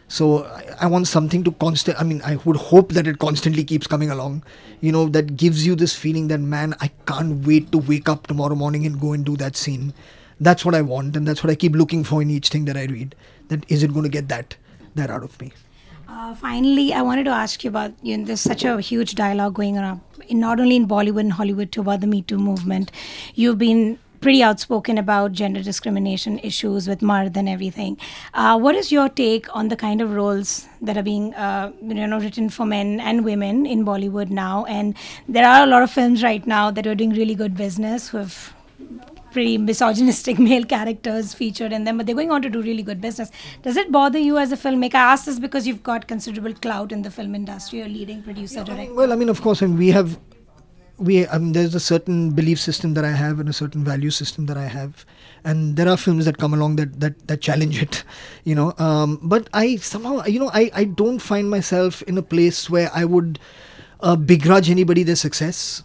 So 0.08 0.46
I, 0.46 0.63
I 0.82 0.88
want 0.88 1.08
something 1.08 1.44
to 1.44 1.52
constant. 1.52 2.00
I 2.00 2.04
mean, 2.04 2.22
I 2.24 2.38
would 2.38 2.56
hope 2.56 2.94
that 2.94 3.08
it 3.08 3.20
constantly 3.20 3.66
keeps 3.66 3.88
coming 3.88 4.10
along, 4.10 4.44
you 4.80 4.92
know, 4.92 5.08
that 5.10 5.36
gives 5.36 5.66
you 5.66 5.76
this 5.76 5.94
feeling 5.94 6.30
that 6.30 6.40
man, 6.40 6.76
I 6.80 6.92
can't 7.06 7.46
wait 7.46 7.72
to 7.74 7.78
wake 7.78 8.08
up 8.08 8.28
tomorrow 8.28 8.56
morning 8.56 8.86
and 8.86 9.00
go 9.00 9.12
and 9.12 9.26
do 9.26 9.36
that 9.38 9.58
scene. 9.58 9.94
That's 10.39 10.63
what 10.63 10.76
I 10.76 10.82
want, 10.82 11.15
and 11.15 11.28
that's 11.28 11.43
what 11.43 11.50
I 11.50 11.56
keep 11.56 11.73
looking 11.73 12.04
for 12.04 12.21
in 12.21 12.30
each 12.30 12.50
thing 12.50 12.65
that 12.65 12.78
I 12.78 12.86
read. 12.86 13.15
That 13.47 13.69
is 13.69 13.84
it 13.84 13.93
going 13.93 14.04
to 14.04 14.10
get 14.10 14.28
that 14.30 14.56
that 14.95 15.10
out 15.10 15.23
of 15.23 15.39
me? 15.41 15.52
Uh, 16.08 16.34
finally, 16.34 16.93
I 16.93 17.02
wanted 17.02 17.26
to 17.26 17.32
ask 17.32 17.63
you 17.63 17.69
about 17.69 17.93
you 18.02 18.17
know, 18.17 18.26
there's 18.26 18.41
such 18.41 18.63
a 18.63 18.80
huge 18.80 19.15
dialogue 19.15 19.56
going 19.56 19.76
in, 19.76 20.39
not 20.39 20.60
only 20.60 20.76
in 20.76 20.88
Bollywood 20.88 21.19
and 21.21 21.34
Hollywood, 21.34 21.71
too, 21.71 21.82
about 21.82 22.02
the 22.02 22.08
Me 22.08 22.21
Too 22.21 22.38
movement. 22.38 22.91
You've 23.36 23.58
been 23.58 24.00
pretty 24.21 24.41
outspoken 24.41 24.97
about 24.97 25.32
gender 25.32 25.62
discrimination 25.62 26.39
issues 26.39 26.88
with 26.88 27.02
Mard 27.02 27.38
and 27.38 27.47
everything. 27.47 27.97
Uh, 28.34 28.58
what 28.58 28.76
is 28.76 28.91
your 28.91 29.10
take 29.10 29.54
on 29.56 29.67
the 29.67 29.76
kind 29.76 30.02
of 30.02 30.13
roles 30.13 30.67
that 30.82 30.97
are 30.97 31.04
being 31.04 31.34
uh, 31.36 31.71
you 31.82 32.08
know 32.08 32.19
written 32.19 32.50
for 32.50 32.65
men 32.65 33.00
and 33.00 33.26
women 33.26 33.65
in 33.65 33.86
Bollywood 33.86 34.30
now? 34.30 34.65
And 34.65 34.95
there 35.28 35.47
are 35.47 35.63
a 35.63 35.67
lot 35.67 35.84
of 35.84 35.91
films 35.91 36.23
right 36.23 36.45
now 36.47 36.71
that 36.71 36.88
are 36.88 36.95
doing 36.95 37.12
really 37.12 37.36
good 37.36 37.56
business 37.56 38.13
with 38.13 38.54
pretty 39.38 39.58
misogynistic 39.60 40.39
male 40.47 40.63
characters 40.65 41.34
featured 41.39 41.71
in 41.71 41.84
them, 41.84 41.97
but 41.97 42.08
they're 42.08 42.15
going 42.15 42.32
on 42.32 42.41
to 42.41 42.50
do 42.50 42.62
really 42.62 42.82
good 42.82 43.00
business. 43.00 43.30
Does 43.62 43.78
it 43.78 43.91
bother 43.91 44.17
you 44.17 44.39
as 44.39 44.52
a 44.52 44.58
filmmaker? 44.58 44.95
I 44.95 45.12
ask 45.13 45.26
this 45.26 45.38
because 45.38 45.67
you've 45.67 45.84
got 45.84 46.08
considerable 46.08 46.56
clout 46.56 46.91
in 46.91 47.04
the 47.04 47.12
film 47.12 47.36
industry, 47.36 47.80
you're 47.80 47.88
a 47.88 47.91
leading 47.97 48.23
producer, 48.23 48.63
director. 48.63 48.95
Well, 48.95 49.13
I 49.13 49.15
mean, 49.15 49.30
of 49.30 49.41
course, 49.41 49.62
I 49.62 49.67
mean, 49.67 49.78
we 49.78 49.89
have, 49.89 50.17
we 50.97 51.28
I 51.28 51.38
mean, 51.38 51.52
there's 51.52 51.76
a 51.76 51.80
certain 51.80 52.32
belief 52.32 52.60
system 52.60 52.95
that 52.95 53.06
I 53.06 53.12
have 53.12 53.39
and 53.39 53.47
a 53.47 53.54
certain 53.54 53.84
value 53.84 54.10
system 54.10 54.47
that 54.47 54.58
I 54.58 54.65
have, 54.65 55.06
and 55.43 55.76
there 55.76 55.88
are 55.88 55.97
films 55.97 56.26
that 56.26 56.39
come 56.39 56.56
along 56.56 56.78
that 56.78 57.00
that 57.00 57.28
that 57.28 57.41
challenge 57.50 57.80
it, 57.80 58.04
you 58.43 58.56
know. 58.56 58.73
Um, 58.80 59.19
but 59.21 59.50
I 59.54 59.76
somehow, 59.76 60.23
you 60.26 60.39
know, 60.39 60.50
I 60.62 60.71
I 60.73 60.86
don't 60.86 61.19
find 61.19 61.52
myself 61.58 62.02
in 62.13 62.17
a 62.17 62.23
place 62.23 62.71
where 62.78 62.89
I 63.02 63.06
would 63.06 63.38
uh, 64.00 64.15
begrudge 64.15 64.71
anybody 64.78 65.04
their 65.04 65.21
success. 65.28 65.84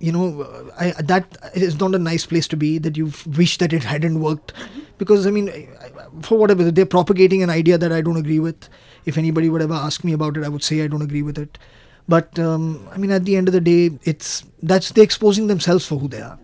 You 0.00 0.12
know, 0.12 0.70
I 0.78 0.90
that 1.02 1.36
is 1.54 1.78
not 1.80 1.94
a 1.94 1.98
nice 1.98 2.24
place 2.24 2.46
to 2.48 2.56
be. 2.56 2.78
That 2.78 2.96
you 2.96 3.12
wish 3.36 3.58
that 3.58 3.72
it 3.72 3.82
hadn't 3.82 4.20
worked, 4.20 4.52
because 4.96 5.26
I 5.26 5.30
mean, 5.30 5.68
for 6.22 6.38
whatever 6.38 6.70
they're 6.70 6.86
propagating 6.86 7.42
an 7.42 7.50
idea 7.50 7.78
that 7.78 7.92
I 7.92 8.00
don't 8.00 8.16
agree 8.16 8.38
with. 8.38 8.68
If 9.06 9.18
anybody 9.18 9.48
would 9.48 9.62
ever 9.62 9.74
ask 9.74 10.04
me 10.04 10.12
about 10.12 10.36
it, 10.36 10.44
I 10.44 10.48
would 10.48 10.62
say 10.62 10.82
I 10.82 10.86
don't 10.86 11.02
agree 11.02 11.22
with 11.22 11.38
it. 11.38 11.58
But 12.08 12.38
um, 12.38 12.86
I 12.92 12.98
mean, 12.98 13.10
at 13.10 13.24
the 13.24 13.36
end 13.36 13.48
of 13.48 13.54
the 13.54 13.60
day, 13.60 13.90
it's 14.04 14.44
that's 14.62 14.92
they're 14.92 15.04
exposing 15.04 15.46
themselves 15.46 15.86
for 15.86 15.98
who 15.98 16.08
they 16.08 16.20
are, 16.20 16.38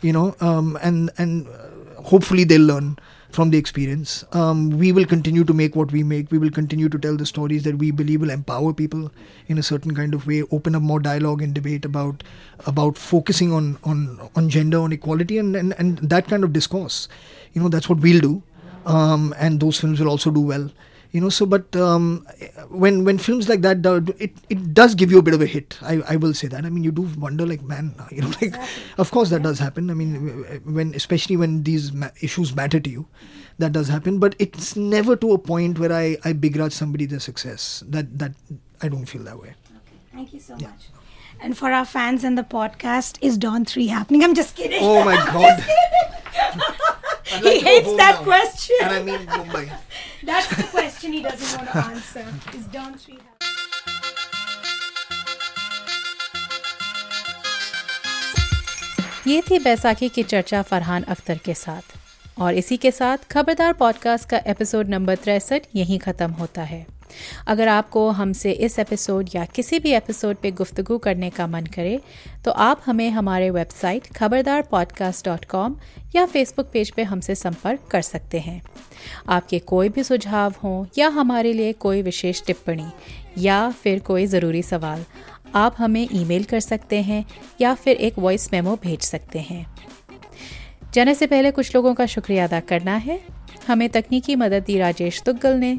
you 0.00 0.12
know. 0.12 0.34
Um, 0.40 0.78
and 0.82 1.10
and 1.16 1.46
uh, 1.48 2.02
hopefully 2.02 2.44
they'll 2.44 2.62
learn 2.62 2.98
from 3.36 3.50
the 3.50 3.58
experience. 3.58 4.24
Um, 4.32 4.70
we 4.82 4.92
will 4.92 5.04
continue 5.04 5.44
to 5.44 5.52
make 5.52 5.76
what 5.76 5.92
we 5.92 6.02
make. 6.02 6.32
We 6.32 6.38
will 6.38 6.50
continue 6.50 6.88
to 6.88 6.98
tell 6.98 7.16
the 7.16 7.26
stories 7.26 7.64
that 7.64 7.78
we 7.78 7.90
believe 7.90 8.22
will 8.22 8.30
empower 8.30 8.72
people 8.72 9.10
in 9.46 9.58
a 9.58 9.62
certain 9.62 9.94
kind 9.94 10.14
of 10.14 10.26
way, 10.26 10.42
open 10.58 10.74
up 10.74 10.82
more 10.82 11.00
dialogue 11.00 11.42
and 11.42 11.54
debate 11.54 11.84
about 11.84 12.24
about 12.72 12.96
focusing 12.96 13.52
on 13.52 13.70
on 13.84 14.30
on 14.34 14.48
gender, 14.48 14.80
on 14.80 14.92
equality, 14.98 15.38
and 15.44 15.54
and, 15.62 15.74
and 15.78 15.98
that 16.16 16.28
kind 16.34 16.48
of 16.48 16.52
discourse. 16.52 17.08
You 17.52 17.62
know, 17.62 17.68
that's 17.68 17.88
what 17.88 18.00
we'll 18.00 18.20
do, 18.20 18.42
um, 18.86 19.34
and 19.38 19.60
those 19.60 19.80
films 19.80 20.00
will 20.00 20.08
also 20.08 20.30
do 20.30 20.40
well 20.40 20.70
you 21.16 21.20
know 21.24 21.30
so 21.34 21.46
but 21.52 21.76
um, 21.82 22.06
when 22.82 22.96
when 23.08 23.18
films 23.26 23.48
like 23.50 23.62
that 23.66 23.86
it 24.24 24.32
it 24.54 24.74
does 24.78 24.94
give 25.02 25.14
you 25.14 25.20
a 25.20 25.22
bit 25.28 25.36
of 25.36 25.44
a 25.46 25.46
hit 25.52 25.78
I, 25.92 25.94
I 26.14 26.16
will 26.24 26.34
say 26.40 26.48
that. 26.54 26.66
I 26.66 26.70
mean 26.70 26.84
you 26.84 26.92
do 26.98 27.04
wonder 27.26 27.46
like 27.52 27.62
man 27.62 27.94
you 28.16 28.20
know 28.24 28.32
like 28.40 28.54
of 29.04 29.10
course 29.10 29.30
that 29.30 29.42
does 29.42 29.58
happen. 29.58 29.90
I 29.90 29.94
mean 29.94 30.44
when 30.78 30.92
especially 30.94 31.38
when 31.44 31.62
these 31.70 31.92
ma- 32.02 32.10
issues 32.20 32.54
matter 32.54 32.80
to 32.88 32.90
you 32.96 33.06
that 33.64 33.72
does 33.78 33.88
happen. 33.94 34.18
But 34.26 34.36
it's 34.38 34.76
never 34.76 35.16
to 35.24 35.32
a 35.32 35.38
point 35.38 35.78
where 35.84 35.92
i 36.00 36.18
i 36.24 36.34
begrudge 36.34 36.76
somebody 36.82 37.06
their 37.14 37.24
success. 37.30 37.82
That 37.96 38.18
that 38.18 38.36
i 38.82 38.92
don't 38.96 39.06
feel 39.14 39.24
that 39.30 39.40
way. 39.46 39.54
Okay. 39.80 39.98
Thank 40.12 40.34
you 40.34 40.40
so 40.50 40.60
much. 40.66 40.92
And 41.40 41.56
for 41.56 41.70
our 41.70 41.84
fans 41.94 42.24
and 42.24 42.36
the 42.36 42.42
podcast, 42.42 43.18
is 43.20 43.36
Don 43.36 43.66
3 43.66 43.88
happening? 43.88 44.24
I'm 44.24 44.34
just 44.34 44.56
kidding. 44.56 44.80
oh 44.82 45.04
my 45.04 45.16
god 45.32 45.64
I'd 47.32 47.42
like 47.42 47.54
he 47.54 47.60
hates 47.60 47.96
that 47.96 48.16
now. 48.18 48.24
question. 48.24 48.76
And 48.82 48.94
I 48.94 49.02
mean 49.02 49.26
Mumbai. 49.26 49.70
That's 50.22 50.48
the 50.56 50.62
question 50.64 51.12
he 51.12 51.22
doesn't 51.22 51.58
want 51.58 51.70
to 51.70 51.78
answer. 51.78 52.24
Is 52.54 52.66
don't 52.66 53.06
we 53.06 53.14
have? 53.14 53.36
ये 59.26 59.40
थी 59.42 59.58
बैसाखी 59.58 60.08
की 60.08 60.22
चर्चा 60.22 60.60
फरहान 60.62 61.02
अख्तर 61.02 61.38
के 61.44 61.54
साथ 61.54 61.96
और 62.40 62.54
इसी 62.54 62.76
के 62.76 62.90
साथ 62.90 63.18
खबरदार 63.30 63.72
पॉडकास्ट 63.72 64.28
का 64.28 64.40
एपिसोड 64.46 64.88
नंबर 64.88 65.16
तिरसठ 65.24 65.66
यहीं 65.76 65.98
ख़त्म 65.98 66.30
होता 66.32 66.62
है 66.62 66.95
अगर 67.46 67.68
आपको 67.68 68.08
हमसे 68.10 68.52
इस 68.52 68.78
एपिसोड 68.78 69.28
या 69.34 69.44
किसी 69.44 69.78
भी 69.78 69.92
एपिसोड 69.92 70.36
पे 70.36 70.50
गुफ्तगू 70.50 70.98
करने 70.98 71.30
का 71.30 71.46
मन 71.46 71.66
करे 71.66 72.00
तो 72.44 72.50
आप 72.50 72.82
हमें 72.86 73.08
हमारे 73.10 73.50
website 73.50 74.06
Khabardar 74.16 74.62
podcast 74.62 75.24
dot 75.24 75.44
com 75.44 75.76
या 76.16 76.26
फेसबुक 76.26 76.70
पेज 76.72 76.90
पे 76.90 77.02
हमसे 77.02 77.34
संपर्क 77.34 77.88
कर 77.90 78.02
सकते 78.02 78.38
हैं। 78.38 78.60
आपके 79.28 79.58
कोई 79.58 79.88
भी 79.88 80.02
सुझाव 80.02 80.54
हों 80.64 80.84
या 80.98 81.08
हमारे 81.08 81.52
लिए 81.52 81.72
कोई 81.72 82.02
विशेष 82.02 82.42
टिप्पणी 82.46 82.86
या 83.38 83.70
फिर 83.70 83.98
कोई 84.00 84.26
ज़रूरी 84.26 84.62
सवाल, 84.62 85.04
आप 85.54 85.74
हमें 85.78 86.08
ईमेल 86.12 86.44
कर 86.44 86.60
सकते 86.60 87.00
हैं 87.02 87.24
या 87.60 87.74
फिर 87.74 87.96
एक 87.96 88.18
वॉइस 88.18 88.52
मेमो 88.52 88.76
भेज 88.82 89.00
सकते 89.00 89.38
हैं। 89.38 89.64
जाने 90.94 91.14
से 91.14 91.26
पहले 91.26 91.50
कुछ 91.50 91.74
लोगों 91.74 91.94
का 91.94 92.06
शुक्रिया 92.06 92.44
अदा 92.44 92.60
करना 92.60 92.94
है। 92.96 93.20
हमें 93.66 93.88
तकनीकी 93.88 94.36
मदद 94.36 94.62
दी 94.62 94.78
राजेश 94.78 95.22
तुग्गल 95.22 95.56
ने। 95.56 95.78